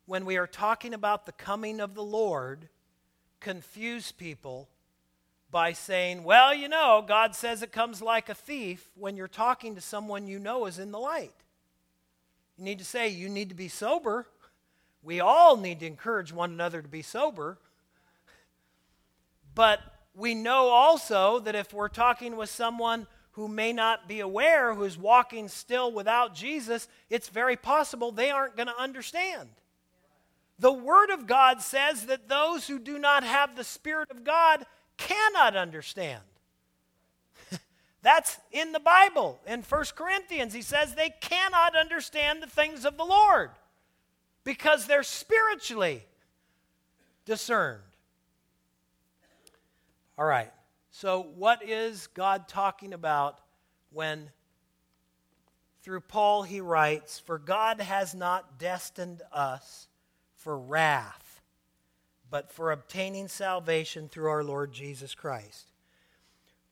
when 0.07 0.25
we 0.25 0.37
are 0.37 0.47
talking 0.47 0.95
about 0.95 1.27
the 1.27 1.33
coming 1.33 1.81
of 1.81 1.97
the 1.97 2.05
Lord 2.05 2.69
confuse 3.41 4.13
people 4.13 4.69
by 5.51 5.73
saying, 5.73 6.23
"Well, 6.23 6.55
you 6.55 6.69
know, 6.69 7.03
God 7.05 7.35
says 7.35 7.63
it 7.63 7.73
comes 7.73 8.01
like 8.01 8.29
a 8.29 8.35
thief" 8.35 8.93
when 8.95 9.17
you're 9.17 9.27
talking 9.27 9.75
to 9.75 9.81
someone 9.81 10.29
you 10.29 10.39
know 10.39 10.67
is 10.67 10.79
in 10.79 10.93
the 10.93 11.01
light. 11.01 11.35
You 12.57 12.63
need 12.63 12.79
to 12.79 12.85
say, 12.85 13.09
"You 13.09 13.29
need 13.29 13.49
to 13.49 13.57
be 13.57 13.69
sober." 13.69 14.29
We 15.03 15.19
all 15.19 15.57
need 15.57 15.81
to 15.81 15.87
encourage 15.87 16.33
one 16.33 16.53
another 16.53 16.81
to 16.81 16.89
be 16.89 17.03
sober. 17.03 17.59
But 19.53 19.81
we 20.15 20.37
know 20.37 20.69
also 20.69 21.41
that 21.41 21.57
if 21.57 21.73
we're 21.73 21.89
talking 21.89 22.37
with 22.37 22.51
someone 22.51 23.09
who 23.39 23.47
may 23.47 23.73
not 23.73 24.09
be 24.09 24.19
aware, 24.19 24.75
who's 24.75 24.99
walking 24.99 25.47
still 25.47 25.93
without 25.93 26.35
Jesus, 26.35 26.89
it's 27.09 27.29
very 27.29 27.55
possible 27.55 28.11
they 28.11 28.31
aren't 28.31 28.57
going 28.57 28.67
to 28.67 28.77
understand. 28.77 29.49
The 30.59 30.73
Word 30.73 31.11
of 31.11 31.29
God 31.29 31.63
says 31.63 32.07
that 32.07 32.29
those 32.29 32.67
who 32.67 32.81
do 32.81 32.99
not 32.99 33.23
have 33.23 33.55
the 33.55 33.63
Spirit 33.63 34.11
of 34.11 34.25
God 34.25 34.67
cannot 34.97 35.55
understand. 35.55 36.21
That's 38.03 38.39
in 38.51 38.73
the 38.73 38.81
Bible. 38.81 39.39
In 39.47 39.63
1 39.63 39.85
Corinthians, 39.95 40.53
he 40.53 40.63
says 40.63 40.97
they 40.97 41.15
cannot 41.21 41.77
understand 41.77 42.43
the 42.43 42.49
things 42.49 42.85
of 42.85 42.97
the 42.97 43.05
Lord 43.05 43.51
because 44.43 44.87
they're 44.87 45.05
spiritually 45.05 46.03
discerned. 47.25 47.83
All 50.19 50.27
right. 50.27 50.51
So, 50.91 51.23
what 51.23 51.63
is 51.63 52.07
God 52.09 52.49
talking 52.49 52.93
about 52.93 53.39
when, 53.91 54.31
through 55.83 56.01
Paul, 56.01 56.43
he 56.43 56.61
writes, 56.61 57.19
For 57.19 57.39
God 57.39 57.81
has 57.81 58.15
not 58.15 58.59
destined 58.59 59.23
us 59.33 59.89
for 60.35 60.59
wrath, 60.59 61.41
but 62.31 62.51
for 62.51 62.73
obtaining 62.73 63.29
salvation 63.29 64.09
through 64.09 64.29
our 64.29 64.45
Lord 64.45 64.73
Jesus 64.73 65.15
Christ. 65.15 65.67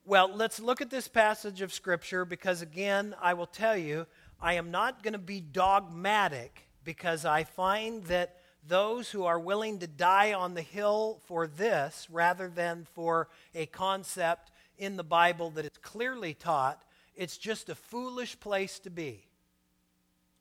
Well, 0.05 0.31
let's 0.33 0.61
look 0.61 0.81
at 0.81 0.90
this 0.90 1.09
passage 1.09 1.62
of 1.62 1.72
Scripture 1.72 2.24
because, 2.24 2.62
again, 2.62 3.14
I 3.20 3.35
will 3.35 3.46
tell 3.46 3.76
you, 3.76 4.07
I 4.40 4.55
am 4.55 4.70
not 4.70 5.02
going 5.02 5.14
to 5.14 5.18
be 5.18 5.40
dogmatic 5.40 6.68
because 6.85 7.24
I 7.24 7.44
find 7.44 8.05
that 8.05 8.37
those 8.68 9.11
who 9.11 9.24
are 9.24 9.38
willing 9.38 9.79
to 9.79 9.87
die 9.87 10.33
on 10.33 10.55
the 10.55 10.62
hill 10.62 11.20
for 11.24 11.46
this 11.46 12.07
rather 12.11 12.48
than 12.48 12.87
for 12.94 13.29
a 13.55 13.66
concept 13.66 14.50
in 14.79 14.96
the 14.96 15.05
Bible 15.05 15.50
that 15.50 15.64
is 15.64 15.79
clearly 15.83 16.35
taught, 16.35 16.83
it's 17.14 17.37
just 17.37 17.68
a 17.68 17.74
foolish 17.74 18.38
place 18.40 18.79
to 18.81 18.90
be. 18.90 19.24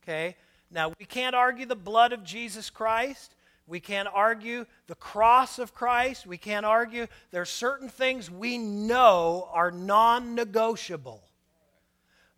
Okay? 0.03 0.35
Now, 0.69 0.91
we 0.99 1.05
can't 1.05 1.35
argue 1.35 1.65
the 1.65 1.75
blood 1.75 2.13
of 2.13 2.23
Jesus 2.23 2.69
Christ. 2.69 3.35
We 3.67 3.79
can't 3.79 4.09
argue 4.13 4.65
the 4.87 4.95
cross 4.95 5.57
of 5.57 5.73
Christ. 5.73 6.27
We 6.27 6.37
can't 6.37 6.65
argue 6.65 7.07
there 7.31 7.41
are 7.41 7.45
certain 7.45 7.89
things 7.89 8.29
we 8.29 8.57
know 8.57 9.49
are 9.51 9.71
non 9.71 10.35
negotiable. 10.35 11.23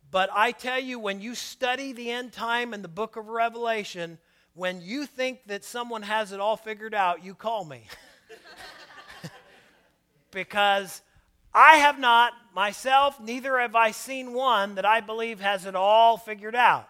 But 0.09 0.29
I 0.33 0.53
tell 0.53 0.79
you, 0.79 0.99
when 0.99 1.19
you 1.19 1.35
study 1.35 1.91
the 1.91 2.11
end 2.11 2.31
time 2.31 2.73
in 2.73 2.81
the 2.81 2.87
book 2.87 3.17
of 3.17 3.27
Revelation, 3.27 4.19
when 4.57 4.81
you 4.81 5.05
think 5.05 5.39
that 5.45 5.63
someone 5.63 6.01
has 6.01 6.31
it 6.31 6.39
all 6.39 6.57
figured 6.57 6.95
out, 6.95 7.23
you 7.23 7.35
call 7.35 7.63
me. 7.63 7.83
because 10.31 11.03
I 11.53 11.75
have 11.75 11.99
not, 11.99 12.33
myself, 12.55 13.19
neither 13.19 13.59
have 13.59 13.75
I 13.75 13.91
seen 13.91 14.33
one 14.33 14.73
that 14.75 14.85
I 14.85 14.99
believe 14.99 15.39
has 15.39 15.67
it 15.67 15.75
all 15.75 16.17
figured 16.17 16.55
out. 16.55 16.89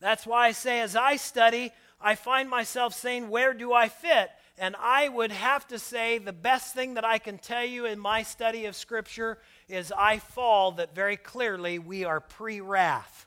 That's 0.00 0.26
why 0.26 0.46
I 0.46 0.52
say, 0.52 0.80
as 0.80 0.96
I 0.96 1.16
study, 1.16 1.70
I 2.00 2.14
find 2.14 2.48
myself 2.48 2.94
saying, 2.94 3.28
Where 3.28 3.52
do 3.52 3.74
I 3.74 3.88
fit? 3.88 4.30
And 4.56 4.74
I 4.80 5.10
would 5.10 5.32
have 5.32 5.68
to 5.68 5.78
say 5.78 6.16
the 6.16 6.32
best 6.32 6.74
thing 6.74 6.94
that 6.94 7.04
I 7.04 7.18
can 7.18 7.36
tell 7.36 7.64
you 7.64 7.84
in 7.84 7.98
my 7.98 8.22
study 8.22 8.64
of 8.64 8.74
Scripture 8.74 9.38
is 9.68 9.92
I 9.96 10.18
fall 10.18 10.72
that 10.72 10.94
very 10.94 11.18
clearly 11.18 11.78
we 11.78 12.04
are 12.04 12.20
pre 12.20 12.62
wrath. 12.62 13.26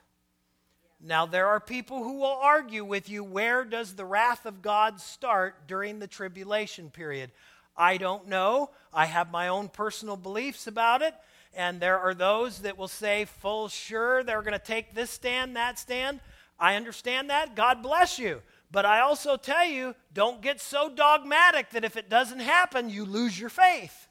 Now, 1.06 1.24
there 1.24 1.46
are 1.46 1.60
people 1.60 2.02
who 2.02 2.14
will 2.14 2.38
argue 2.42 2.84
with 2.84 3.08
you 3.08 3.22
where 3.22 3.64
does 3.64 3.94
the 3.94 4.04
wrath 4.04 4.44
of 4.44 4.60
God 4.60 5.00
start 5.00 5.68
during 5.68 6.00
the 6.00 6.08
tribulation 6.08 6.90
period? 6.90 7.30
I 7.76 7.96
don't 7.96 8.26
know. 8.26 8.70
I 8.92 9.06
have 9.06 9.30
my 9.30 9.46
own 9.46 9.68
personal 9.68 10.16
beliefs 10.16 10.66
about 10.66 11.02
it. 11.02 11.14
And 11.54 11.78
there 11.78 12.00
are 12.00 12.12
those 12.12 12.58
that 12.62 12.76
will 12.76 12.88
say, 12.88 13.24
full 13.24 13.68
sure, 13.68 14.24
they're 14.24 14.42
going 14.42 14.52
to 14.52 14.58
take 14.58 14.94
this 14.94 15.10
stand, 15.10 15.54
that 15.54 15.78
stand. 15.78 16.18
I 16.58 16.74
understand 16.74 17.30
that. 17.30 17.54
God 17.54 17.84
bless 17.84 18.18
you. 18.18 18.42
But 18.72 18.84
I 18.84 18.98
also 19.00 19.36
tell 19.36 19.64
you, 19.64 19.94
don't 20.12 20.42
get 20.42 20.60
so 20.60 20.90
dogmatic 20.90 21.70
that 21.70 21.84
if 21.84 21.96
it 21.96 22.10
doesn't 22.10 22.40
happen, 22.40 22.90
you 22.90 23.04
lose 23.04 23.38
your 23.38 23.50
faith. 23.50 24.08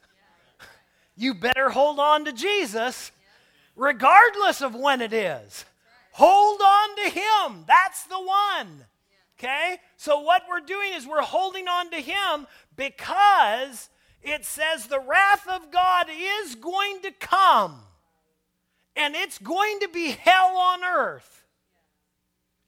You 1.18 1.34
better 1.34 1.70
hold 1.70 1.98
on 1.98 2.26
to 2.26 2.34
Jesus 2.34 3.10
regardless 3.78 4.62
of 4.62 4.76
when 4.76 5.02
it 5.02 5.14
is. 5.14 5.64
Hold 6.18 6.62
on 6.62 6.96
to 6.96 7.10
Him. 7.10 7.66
That's 7.68 8.06
the 8.06 8.18
one. 8.18 8.86
Okay? 9.38 9.80
So, 9.98 10.22
what 10.22 10.44
we're 10.50 10.62
doing 10.62 10.94
is 10.94 11.06
we're 11.06 11.22
holding 11.22 11.68
on 11.68 11.92
to 11.92 11.98
Him 11.98 12.48
because 12.78 13.90
it 14.22 14.46
says 14.46 14.88
the 14.88 15.02
wrath 15.02 15.46
of 15.46 15.72
God 15.72 16.08
is 16.10 16.56
going 16.56 17.02
to 17.02 17.12
come 17.12 17.82
and 18.96 19.14
it's 19.14 19.38
going 19.40 19.80
to 19.82 19.90
be 19.90 20.12
hell 20.12 20.56
on 20.56 20.86
earth. 20.86 21.44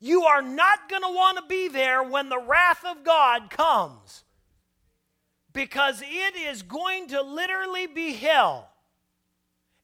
You 0.02 0.24
are 0.24 0.42
not 0.42 0.90
going 0.90 1.04
to 1.04 1.16
want 1.16 1.38
to 1.38 1.46
be 1.48 1.70
there 1.70 2.04
when 2.04 2.28
the 2.28 2.42
wrath 2.42 2.84
of 2.84 3.06
God 3.06 3.50
comes 3.50 4.26
because 5.54 6.04
it 6.04 6.36
is 6.36 6.64
going 6.64 7.08
to 7.08 7.22
literally 7.22 7.88
be 7.88 8.12
hell. 8.12 8.72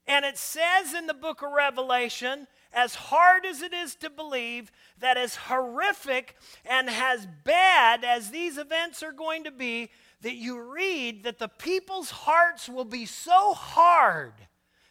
And 0.06 0.26
it 0.26 0.36
says 0.36 0.92
in 0.92 1.06
the 1.06 1.14
book 1.14 1.40
of 1.40 1.50
Revelation, 1.50 2.46
as 2.74 2.94
hard 2.94 3.46
as 3.46 3.62
it 3.62 3.72
is 3.72 3.94
to 3.96 4.10
believe, 4.10 4.70
that 4.98 5.16
as 5.16 5.36
horrific 5.36 6.36
and 6.64 6.90
as 6.90 7.26
bad 7.44 8.04
as 8.04 8.30
these 8.30 8.58
events 8.58 9.02
are 9.02 9.12
going 9.12 9.44
to 9.44 9.50
be, 9.50 9.90
that 10.22 10.34
you 10.34 10.60
read 10.60 11.22
that 11.24 11.38
the 11.38 11.48
people's 11.48 12.10
hearts 12.10 12.68
will 12.68 12.84
be 12.84 13.06
so 13.06 13.54
hard 13.54 14.32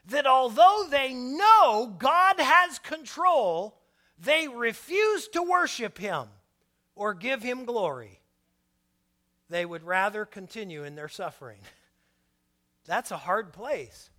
that 0.05 0.27
although 0.27 0.85
they 0.89 1.13
know 1.13 1.95
God 1.97 2.39
has 2.39 2.79
control, 2.79 3.79
They 4.19 4.47
refuse 4.47 5.27
to 5.29 5.41
worship 5.41 5.97
him 5.97 6.27
or 6.95 7.13
give 7.13 7.43
him 7.43 7.65
glory. 7.65 8.19
They 9.49 9.65
would 9.65 9.83
rather 9.83 10.25
continue 10.25 10.83
in 10.83 10.95
their 10.95 11.09
suffering. 11.09 11.59
That's 12.85 13.11
a 13.11 13.17
hard 13.17 13.53
place. 13.53 14.09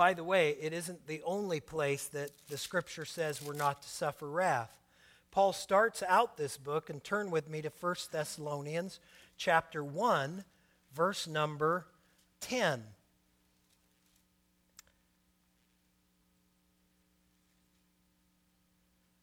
By 0.00 0.14
the 0.14 0.24
way, 0.24 0.56
it 0.58 0.72
isn't 0.72 1.06
the 1.06 1.20
only 1.26 1.60
place 1.60 2.06
that 2.06 2.30
the 2.48 2.56
scripture 2.56 3.04
says 3.04 3.42
we're 3.42 3.52
not 3.52 3.82
to 3.82 3.88
suffer 3.90 4.30
wrath. 4.30 4.72
Paul 5.30 5.52
starts 5.52 6.02
out 6.08 6.38
this 6.38 6.56
book, 6.56 6.88
and 6.88 7.04
turn 7.04 7.30
with 7.30 7.50
me 7.50 7.60
to 7.60 7.68
1 7.68 7.94
Thessalonians 8.10 8.98
chapter 9.36 9.84
1, 9.84 10.44
verse 10.94 11.26
number 11.26 11.84
10. 12.40 12.82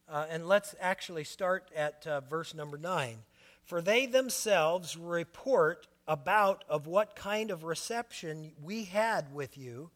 Uh, 0.07 0.27
and 0.29 0.47
let's 0.47 0.75
actually 0.79 1.23
start 1.23 1.71
at 1.75 2.05
uh, 2.05 2.21
verse 2.21 2.53
number 2.53 2.77
9. 2.77 3.17
For 3.63 3.81
they 3.81 4.05
themselves 4.05 4.95
report 4.95 5.87
about 6.07 6.63
of 6.69 6.85
what 6.85 7.15
kind 7.15 7.49
of 7.49 7.63
reception 7.63 8.51
we 8.61 8.83
had 8.83 9.33
with 9.33 9.57
you 9.57 9.89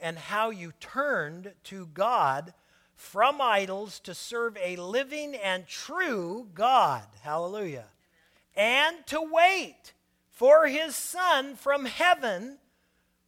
and 0.00 0.18
how 0.18 0.50
you 0.50 0.72
turned 0.80 1.52
to 1.64 1.86
God 1.86 2.52
from 2.94 3.40
idols 3.40 4.00
to 4.00 4.14
serve 4.14 4.56
a 4.56 4.76
living 4.76 5.34
and 5.34 5.66
true 5.66 6.48
God. 6.54 7.04
Hallelujah. 7.22 7.86
And 8.56 9.06
to 9.06 9.20
wait 9.20 9.92
for 10.30 10.66
his 10.66 10.96
Son 10.96 11.56
from 11.56 11.84
heaven, 11.84 12.58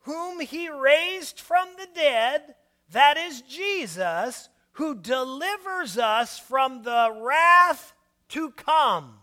whom 0.02 0.40
he 0.40 0.68
raised 0.68 1.38
from 1.38 1.68
the 1.78 1.88
dead, 1.94 2.54
that 2.90 3.16
is 3.16 3.42
Jesus, 3.42 4.48
who 4.72 4.94
delivers 4.94 5.98
us 5.98 6.38
from 6.38 6.82
the 6.82 7.12
wrath 7.20 7.92
to 8.28 8.50
come. 8.52 9.18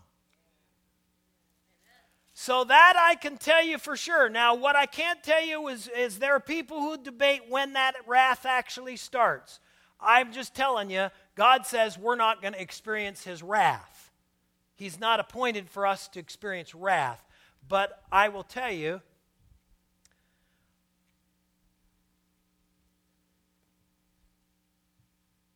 So 2.38 2.64
that 2.64 2.92
I 2.98 3.14
can 3.14 3.38
tell 3.38 3.64
you 3.64 3.78
for 3.78 3.96
sure. 3.96 4.28
Now, 4.28 4.54
what 4.54 4.76
I 4.76 4.84
can't 4.84 5.22
tell 5.22 5.42
you 5.42 5.68
is, 5.68 5.88
is 5.96 6.18
there 6.18 6.34
are 6.34 6.40
people 6.40 6.82
who 6.82 7.02
debate 7.02 7.40
when 7.48 7.72
that 7.72 7.94
wrath 8.06 8.44
actually 8.44 8.96
starts. 8.96 9.58
I'm 9.98 10.34
just 10.34 10.54
telling 10.54 10.90
you, 10.90 11.08
God 11.34 11.64
says 11.64 11.96
we're 11.96 12.14
not 12.14 12.42
going 12.42 12.52
to 12.52 12.60
experience 12.60 13.24
his 13.24 13.42
wrath. 13.42 14.12
He's 14.74 15.00
not 15.00 15.18
appointed 15.18 15.70
for 15.70 15.86
us 15.86 16.08
to 16.08 16.20
experience 16.20 16.74
wrath. 16.74 17.24
But 17.70 18.02
I 18.12 18.28
will 18.28 18.42
tell 18.42 18.70
you, 18.70 19.00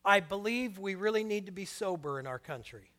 I 0.03 0.21
believe 0.21 0.79
we 0.79 0.95
really 0.95 1.25
need 1.25 1.45
to 1.45 1.53
be 1.53 1.67
sober 1.67 2.19
in 2.19 2.27
our 2.27 2.39
country 2.39 2.91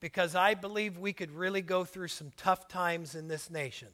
because 0.00 0.34
I 0.34 0.54
believe 0.54 0.98
we 0.98 1.12
could 1.12 1.30
really 1.30 1.62
go 1.62 1.84
through 1.84 2.08
some 2.08 2.32
tough 2.36 2.68
times 2.68 3.14
in 3.14 3.28
this 3.28 3.50
nation. 3.50 3.88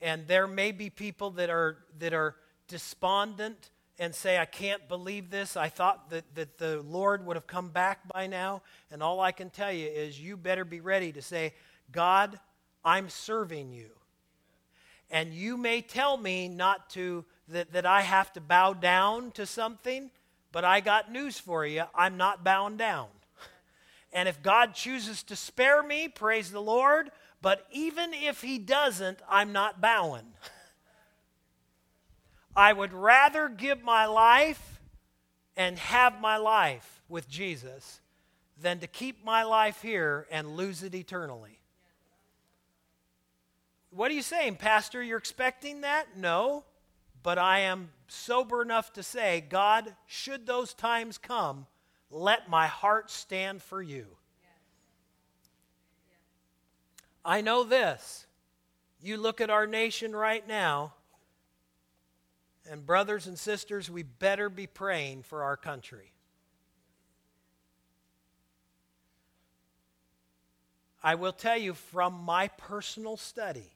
And 0.00 0.26
there 0.26 0.46
may 0.46 0.72
be 0.72 0.90
people 0.90 1.30
that 1.32 1.50
are, 1.50 1.78
that 1.98 2.12
are 2.12 2.36
despondent 2.68 3.70
and 3.98 4.14
say, 4.14 4.38
I 4.38 4.46
can't 4.46 4.88
believe 4.88 5.30
this. 5.30 5.56
I 5.56 5.68
thought 5.68 6.10
that, 6.10 6.24
that 6.34 6.58
the 6.58 6.82
Lord 6.82 7.24
would 7.26 7.36
have 7.36 7.46
come 7.46 7.68
back 7.68 8.08
by 8.12 8.26
now. 8.26 8.62
And 8.90 9.02
all 9.02 9.20
I 9.20 9.32
can 9.32 9.50
tell 9.50 9.72
you 9.72 9.86
is, 9.86 10.20
you 10.20 10.36
better 10.36 10.64
be 10.64 10.80
ready 10.80 11.12
to 11.12 11.22
say, 11.22 11.54
God, 11.90 12.38
I'm 12.84 13.08
serving 13.08 13.72
you. 13.72 13.90
And 15.10 15.34
you 15.34 15.56
may 15.56 15.82
tell 15.82 16.16
me 16.16 16.48
not 16.48 16.88
to, 16.90 17.24
that, 17.48 17.72
that 17.74 17.86
I 17.86 18.00
have 18.00 18.32
to 18.32 18.40
bow 18.40 18.72
down 18.72 19.30
to 19.32 19.44
something, 19.44 20.10
but 20.50 20.64
I 20.64 20.80
got 20.80 21.12
news 21.12 21.38
for 21.38 21.66
you. 21.66 21.84
I'm 21.94 22.16
not 22.16 22.42
bowing 22.42 22.76
down. 22.76 23.08
And 24.12 24.28
if 24.28 24.42
God 24.42 24.74
chooses 24.74 25.22
to 25.24 25.36
spare 25.36 25.82
me, 25.82 26.08
praise 26.08 26.50
the 26.50 26.60
Lord. 26.60 27.10
But 27.40 27.66
even 27.72 28.12
if 28.12 28.42
He 28.42 28.58
doesn't, 28.58 29.20
I'm 29.28 29.52
not 29.52 29.80
bowing. 29.80 30.34
I 32.56 32.72
would 32.72 32.92
rather 32.92 33.48
give 33.48 33.82
my 33.82 34.06
life 34.06 34.80
and 35.56 35.78
have 35.78 36.20
my 36.20 36.36
life 36.36 37.02
with 37.08 37.28
Jesus 37.28 38.00
than 38.60 38.78
to 38.80 38.86
keep 38.86 39.24
my 39.24 39.42
life 39.42 39.82
here 39.82 40.26
and 40.30 40.56
lose 40.56 40.82
it 40.82 40.94
eternally. 40.94 41.58
What 43.90 44.10
are 44.10 44.14
you 44.14 44.22
saying, 44.22 44.56
Pastor? 44.56 45.02
You're 45.02 45.18
expecting 45.18 45.82
that? 45.82 46.16
No. 46.16 46.64
But 47.22 47.38
I 47.38 47.60
am 47.60 47.90
sober 48.08 48.62
enough 48.62 48.92
to 48.94 49.02
say, 49.02 49.40
God, 49.40 49.94
should 50.06 50.46
those 50.46 50.74
times 50.74 51.18
come, 51.18 51.66
let 52.12 52.48
my 52.48 52.66
heart 52.66 53.10
stand 53.10 53.62
for 53.62 53.82
you. 53.82 54.06
I 57.24 57.40
know 57.40 57.64
this. 57.64 58.26
You 59.00 59.16
look 59.16 59.40
at 59.40 59.50
our 59.50 59.66
nation 59.66 60.14
right 60.14 60.46
now, 60.46 60.92
and 62.70 62.86
brothers 62.86 63.26
and 63.26 63.38
sisters, 63.38 63.90
we 63.90 64.02
better 64.02 64.48
be 64.48 64.66
praying 64.66 65.22
for 65.22 65.42
our 65.42 65.56
country. 65.56 66.12
I 71.02 71.16
will 71.16 71.32
tell 71.32 71.56
you 71.56 71.74
from 71.74 72.14
my 72.14 72.46
personal 72.48 73.16
study 73.16 73.72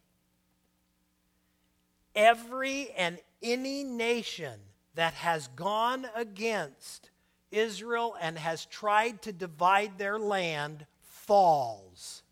every 2.14 2.90
and 2.96 3.18
any 3.42 3.84
nation 3.84 4.58
that 4.94 5.14
has 5.14 5.48
gone 5.48 6.06
against 6.14 7.10
Israel 7.50 8.16
and 8.20 8.38
has 8.38 8.66
tried 8.66 9.22
to 9.22 9.32
divide 9.32 9.98
their 9.98 10.18
land 10.18 10.86
falls. 11.02 12.22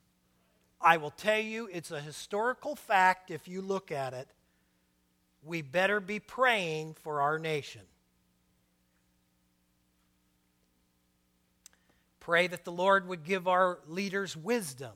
I 0.80 0.98
will 0.98 1.10
tell 1.10 1.40
you, 1.40 1.68
it's 1.72 1.90
a 1.90 2.00
historical 2.00 2.76
fact 2.76 3.30
if 3.30 3.48
you 3.48 3.62
look 3.62 3.90
at 3.90 4.12
it. 4.12 4.28
We 5.42 5.62
better 5.62 6.00
be 6.00 6.20
praying 6.20 6.94
for 7.02 7.20
our 7.20 7.38
nation. 7.38 7.82
Pray 12.20 12.46
that 12.46 12.64
the 12.64 12.72
Lord 12.72 13.08
would 13.08 13.24
give 13.24 13.48
our 13.48 13.80
leaders 13.86 14.36
wisdom 14.36 14.92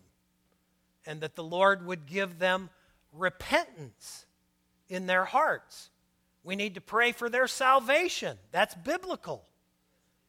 and 1.04 1.20
that 1.20 1.36
the 1.36 1.44
Lord 1.44 1.84
would 1.86 2.06
give 2.06 2.38
them 2.38 2.70
repentance 3.12 4.26
in 4.88 5.06
their 5.06 5.24
hearts. 5.24 5.90
We 6.44 6.56
need 6.56 6.74
to 6.76 6.80
pray 6.80 7.12
for 7.12 7.28
their 7.28 7.46
salvation. 7.46 8.38
That's 8.52 8.74
biblical 8.74 9.47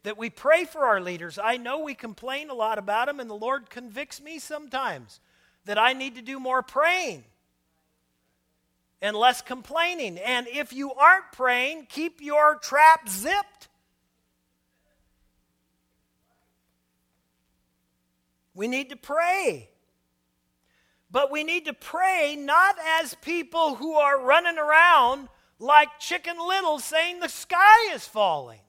that 0.03 0.17
we 0.17 0.29
pray 0.29 0.65
for 0.65 0.85
our 0.85 1.01
leaders. 1.01 1.37
I 1.41 1.57
know 1.57 1.79
we 1.79 1.93
complain 1.93 2.49
a 2.49 2.53
lot 2.53 2.77
about 2.77 3.07
them, 3.07 3.19
and 3.19 3.29
the 3.29 3.35
Lord 3.35 3.69
convicts 3.69 4.21
me 4.21 4.39
sometimes 4.39 5.19
that 5.65 5.77
I 5.77 5.93
need 5.93 6.15
to 6.15 6.21
do 6.21 6.39
more 6.39 6.63
praying 6.63 7.25
and 9.01 9.15
less 9.15 9.41
complaining. 9.41 10.17
And 10.17 10.47
if 10.47 10.73
you 10.73 10.93
aren't 10.93 11.31
praying, 11.31 11.87
keep 11.89 12.21
your 12.21 12.55
trap 12.55 13.09
zipped. 13.09 13.67
We 18.53 18.67
need 18.67 18.89
to 18.89 18.95
pray. 18.95 19.69
But 21.11 21.31
we 21.31 21.43
need 21.43 21.65
to 21.65 21.73
pray 21.73 22.35
not 22.37 22.75
as 23.01 23.15
people 23.15 23.75
who 23.75 23.93
are 23.93 24.21
running 24.21 24.57
around 24.57 25.27
like 25.59 25.99
chicken 25.99 26.35
little 26.45 26.79
saying 26.79 27.19
the 27.19 27.29
sky 27.29 27.93
is 27.93 28.05
falling 28.05 28.61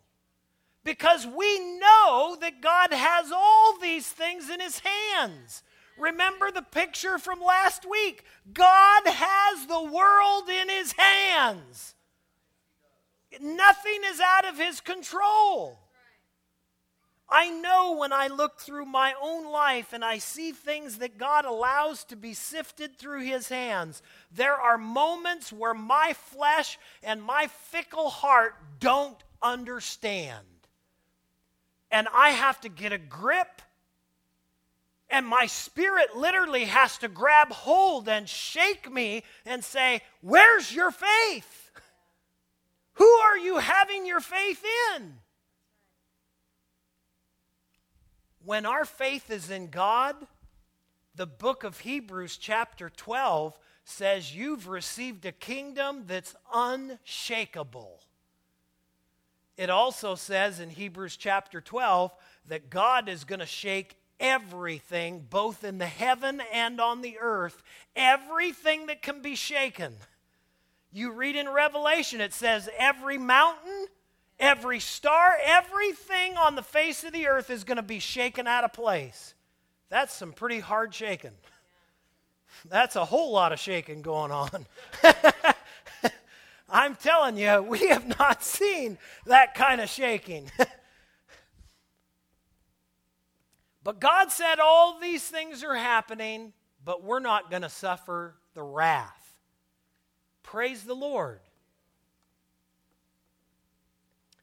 because 0.84 1.26
we 1.26 1.78
know 1.78 2.36
that 2.40 2.62
God 2.62 2.92
has 2.92 3.30
all 3.32 3.78
these 3.78 4.06
things 4.06 4.48
in 4.48 4.60
His 4.60 4.80
hands. 4.80 5.62
Remember 5.98 6.50
the 6.50 6.62
picture 6.62 7.18
from 7.18 7.40
last 7.40 7.84
week. 7.88 8.24
God 8.52 9.02
has 9.06 9.66
the 9.66 9.82
world 9.82 10.48
in 10.48 10.68
His 10.68 10.92
hands, 10.92 11.94
nothing 13.40 14.00
is 14.06 14.20
out 14.20 14.46
of 14.46 14.58
His 14.58 14.80
control. 14.80 15.78
I 17.32 17.48
know 17.48 17.96
when 17.96 18.12
I 18.12 18.26
look 18.26 18.58
through 18.58 18.86
my 18.86 19.14
own 19.22 19.52
life 19.52 19.92
and 19.92 20.04
I 20.04 20.18
see 20.18 20.50
things 20.50 20.98
that 20.98 21.16
God 21.16 21.44
allows 21.44 22.02
to 22.06 22.16
be 22.16 22.34
sifted 22.34 22.98
through 22.98 23.22
His 23.22 23.48
hands, 23.48 24.02
there 24.32 24.54
are 24.54 24.76
moments 24.76 25.52
where 25.52 25.74
my 25.74 26.12
flesh 26.12 26.76
and 27.04 27.22
my 27.22 27.46
fickle 27.46 28.10
heart 28.10 28.56
don't 28.80 29.22
understand 29.40 30.44
and 31.90 32.08
I 32.14 32.30
have 32.30 32.60
to 32.62 32.68
get 32.68 32.92
a 32.92 32.98
grip. 32.98 33.62
And 35.08 35.26
my 35.26 35.46
spirit 35.46 36.16
literally 36.16 36.66
has 36.66 36.98
to 36.98 37.08
grab 37.08 37.50
hold 37.50 38.08
and 38.08 38.28
shake 38.28 38.90
me 38.90 39.24
and 39.44 39.64
say, 39.64 40.02
Where's 40.20 40.72
your 40.72 40.92
faith? 40.92 41.70
Who 42.94 43.08
are 43.08 43.38
you 43.38 43.58
having 43.58 44.06
your 44.06 44.20
faith 44.20 44.64
in? 44.94 45.14
When 48.44 48.66
our 48.66 48.84
faith 48.84 49.30
is 49.30 49.50
in 49.50 49.68
God, 49.68 50.16
the 51.14 51.26
book 51.26 51.64
of 51.64 51.80
Hebrews, 51.80 52.36
chapter 52.36 52.88
12, 52.88 53.58
says 53.84 54.34
you've 54.34 54.68
received 54.68 55.26
a 55.26 55.32
kingdom 55.32 56.04
that's 56.06 56.34
unshakable. 56.54 58.00
It 59.60 59.68
also 59.68 60.14
says 60.14 60.58
in 60.58 60.70
Hebrews 60.70 61.18
chapter 61.18 61.60
12 61.60 62.14
that 62.48 62.70
God 62.70 63.10
is 63.10 63.24
going 63.24 63.40
to 63.40 63.46
shake 63.46 63.94
everything, 64.18 65.26
both 65.28 65.64
in 65.64 65.76
the 65.76 65.84
heaven 65.84 66.40
and 66.50 66.80
on 66.80 67.02
the 67.02 67.18
earth, 67.20 67.62
everything 67.94 68.86
that 68.86 69.02
can 69.02 69.20
be 69.20 69.34
shaken. 69.34 69.96
You 70.90 71.12
read 71.12 71.36
in 71.36 71.46
Revelation, 71.46 72.22
it 72.22 72.32
says 72.32 72.70
every 72.78 73.18
mountain, 73.18 73.88
every 74.38 74.80
star, 74.80 75.36
everything 75.44 76.38
on 76.38 76.54
the 76.54 76.62
face 76.62 77.04
of 77.04 77.12
the 77.12 77.26
earth 77.26 77.50
is 77.50 77.64
going 77.64 77.76
to 77.76 77.82
be 77.82 77.98
shaken 77.98 78.46
out 78.46 78.64
of 78.64 78.72
place. 78.72 79.34
That's 79.90 80.14
some 80.14 80.32
pretty 80.32 80.60
hard 80.60 80.94
shaking. 80.94 81.34
That's 82.66 82.96
a 82.96 83.04
whole 83.04 83.30
lot 83.30 83.52
of 83.52 83.58
shaking 83.58 84.00
going 84.00 84.32
on. 84.32 84.66
I'm 86.70 86.94
telling 86.94 87.36
you, 87.36 87.62
we 87.62 87.88
have 87.88 88.18
not 88.18 88.42
seen 88.42 88.98
that 89.26 89.54
kind 89.54 89.80
of 89.80 89.88
shaking. 89.88 90.50
but 93.82 94.00
God 94.00 94.30
said 94.30 94.60
all 94.60 95.00
these 95.00 95.24
things 95.24 95.64
are 95.64 95.74
happening, 95.74 96.52
but 96.84 97.02
we're 97.02 97.20
not 97.20 97.50
going 97.50 97.62
to 97.62 97.68
suffer 97.68 98.36
the 98.54 98.62
wrath. 98.62 99.34
Praise 100.42 100.84
the 100.84 100.94
Lord. 100.94 101.40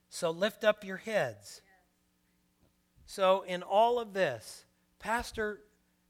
So 0.10 0.32
lift 0.32 0.64
up 0.64 0.84
your 0.84 0.98
heads. 0.98 1.62
So, 3.06 3.44
in 3.44 3.64
all 3.64 4.00
of 4.00 4.14
this, 4.14 4.66
Pastor, 5.00 5.62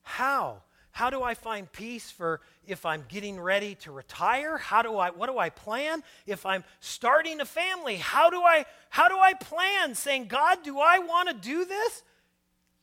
how? 0.01 0.63
How 0.97 1.11
do 1.11 1.21
I 1.21 1.35
find 1.35 1.71
peace 1.71 2.09
for 2.09 2.41
if 2.65 2.83
I'm 2.83 3.05
getting 3.07 3.39
ready 3.39 3.75
to 3.81 3.91
retire? 3.91 4.57
How 4.57 4.81
do 4.81 4.97
I 4.97 5.11
what 5.11 5.27
do 5.27 5.37
I 5.37 5.51
plan? 5.51 6.01
If 6.25 6.43
I'm 6.43 6.63
starting 6.79 7.39
a 7.39 7.45
family, 7.45 7.97
how 7.97 8.31
do 8.31 8.41
I 8.41 8.65
how 8.89 9.07
do 9.07 9.15
I 9.15 9.35
plan 9.35 9.93
saying, 9.93 10.25
"God, 10.25 10.63
do 10.63 10.79
I 10.79 10.97
want 10.97 11.29
to 11.29 11.35
do 11.35 11.65
this?" 11.65 12.01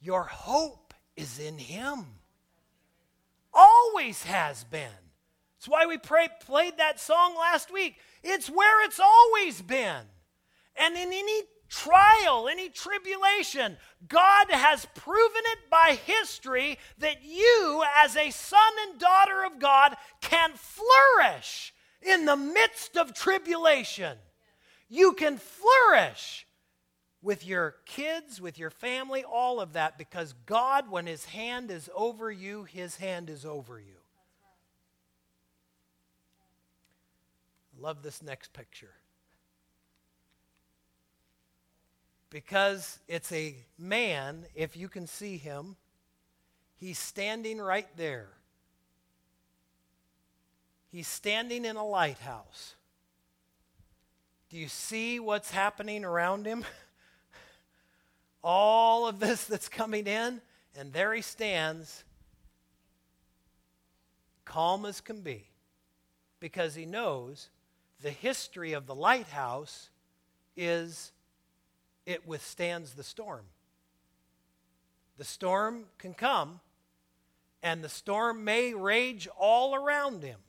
Your 0.01 0.23
hope 0.23 0.95
is 1.17 1.41
in 1.41 1.59
him. 1.59 2.21
Always 3.53 4.23
has 4.23 4.63
been. 4.63 5.11
That's 5.57 5.67
why 5.67 5.87
we 5.87 5.99
pray, 5.99 6.29
played 6.39 6.77
that 6.77 7.01
song 7.01 7.35
last 7.35 7.73
week. 7.73 7.97
It's 8.23 8.49
where 8.49 8.85
it's 8.85 9.01
always 9.01 9.61
been. 9.61 10.07
And 10.77 10.97
in 10.97 11.13
any 11.13 11.43
trial, 11.69 12.49
any 12.49 12.69
tribulation, 12.69 13.77
God 14.09 14.51
has 14.51 14.87
proven 14.95 15.43
it 15.53 15.71
by 15.71 15.99
history 16.07 16.79
that 16.99 17.25
you, 17.25 17.83
as 18.03 18.17
a 18.17 18.31
son 18.31 18.73
and 18.89 18.99
daughter 18.99 19.45
of 19.45 19.59
God, 19.59 19.97
can 20.21 20.53
flourish 20.55 21.75
in 22.03 22.27
the 22.27 22.37
midst 22.37 22.97
of 22.97 23.15
tribulation. 23.15 24.19
You 24.89 25.13
can 25.13 25.39
flourish 25.39 26.47
with 27.23 27.47
your 27.47 27.77
kids, 27.87 28.41
with 28.41 28.59
your 28.59 28.71
family, 28.71 29.25
all 29.25 29.59
of 29.59 29.73
that, 29.73 29.97
because 29.97 30.35
God, 30.45 30.91
when 30.91 31.07
His 31.07 31.25
hand 31.25 31.71
is 31.71 31.89
over 31.95 32.31
you, 32.31 32.65
His 32.65 32.97
hand 32.97 33.31
is 33.31 33.47
over 33.47 33.81
you. 33.81 33.97
I 37.77 37.81
love 37.81 38.03
this 38.03 38.23
next 38.23 38.53
picture. 38.53 38.93
Because 42.35 42.99
it's 43.07 43.31
a 43.31 43.55
man, 43.79 44.45
if 44.57 44.77
you 44.77 44.89
can 44.89 45.07
see 45.07 45.37
him, 45.37 45.77
he's 46.75 46.99
standing 46.99 47.61
right 47.61 47.87
there. 47.97 48.27
He's 50.91 51.07
standing 51.07 51.65
in 51.65 51.77
a 51.77 51.87
lighthouse. 51.87 52.75
Do 54.51 54.57
you 54.57 54.67
see 54.67 55.21
what's 55.21 55.53
happening 55.53 56.05
around 56.05 56.45
him? 56.45 56.65
All 58.43 59.07
of 59.07 59.21
this 59.21 59.45
that's 59.45 59.69
coming 59.69 60.09
in, 60.09 60.41
and 60.77 60.93
there 60.93 61.15
he 61.15 61.23
stands, 61.23 62.03
calm 64.45 64.87
as 64.87 65.01
can 65.01 65.21
be, 65.21 65.45
because 66.41 66.75
he 66.75 66.85
knows 66.85 67.49
the 68.03 68.11
history 68.11 68.73
of 68.73 68.87
the 68.87 68.95
lighthouse 68.97 69.91
is 70.57 71.13
it 72.07 72.27
withstands 72.27 72.95
the 72.95 73.03
storm. 73.03 73.45
The 75.17 75.25
storm 75.25 75.87
can 75.99 76.15
come, 76.15 76.61
and 77.63 77.83
the 77.83 77.89
storm 77.89 78.45
may 78.45 78.75
rage 78.75 79.29
all 79.39 79.75
around 79.75 80.23
him, 80.23 80.41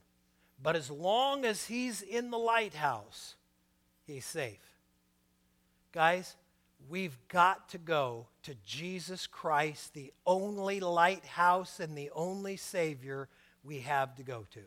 but 0.62 0.76
as 0.76 0.90
long 0.90 1.46
as 1.46 1.66
he's 1.66 2.02
in 2.02 2.32
the 2.32 2.38
lighthouse, 2.38 3.36
he's 4.06 4.26
safe. 4.26 4.60
Guys, 5.92 6.36
we've 6.90 7.18
got 7.30 7.70
to 7.70 7.78
go 7.78 8.28
to 8.44 8.56
Jesus 8.66 9.28
Christ, 9.28 9.94
the 9.94 10.12
only 10.26 10.80
lighthouse 10.80 11.80
and 11.80 11.98
the 11.98 12.10
only 12.14 12.58
Savior 12.58 13.30
we 13.64 13.80
have 13.80 14.16
to 14.16 14.24
go 14.24 14.46
to. 14.52 14.62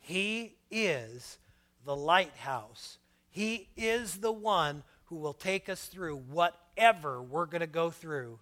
He 0.00 0.56
is 0.70 1.38
the 1.84 1.94
lighthouse. 1.94 2.98
He 3.30 3.68
is 3.76 4.16
the 4.16 4.32
one 4.32 4.82
who 5.12 5.18
will 5.18 5.34
take 5.34 5.68
us 5.68 5.84
through 5.88 6.16
whatever 6.16 7.20
we're 7.20 7.44
going 7.44 7.60
to 7.60 7.66
go 7.66 7.90
through. 7.90 8.38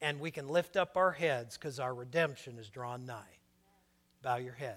And 0.00 0.20
we 0.20 0.30
can 0.30 0.48
lift 0.48 0.76
up 0.76 0.96
our 0.96 1.10
heads 1.10 1.58
because 1.58 1.80
our 1.80 1.92
redemption 1.92 2.56
is 2.56 2.68
drawn 2.68 3.04
nigh. 3.04 3.38
Bow 4.22 4.36
your 4.36 4.52
head. 4.52 4.76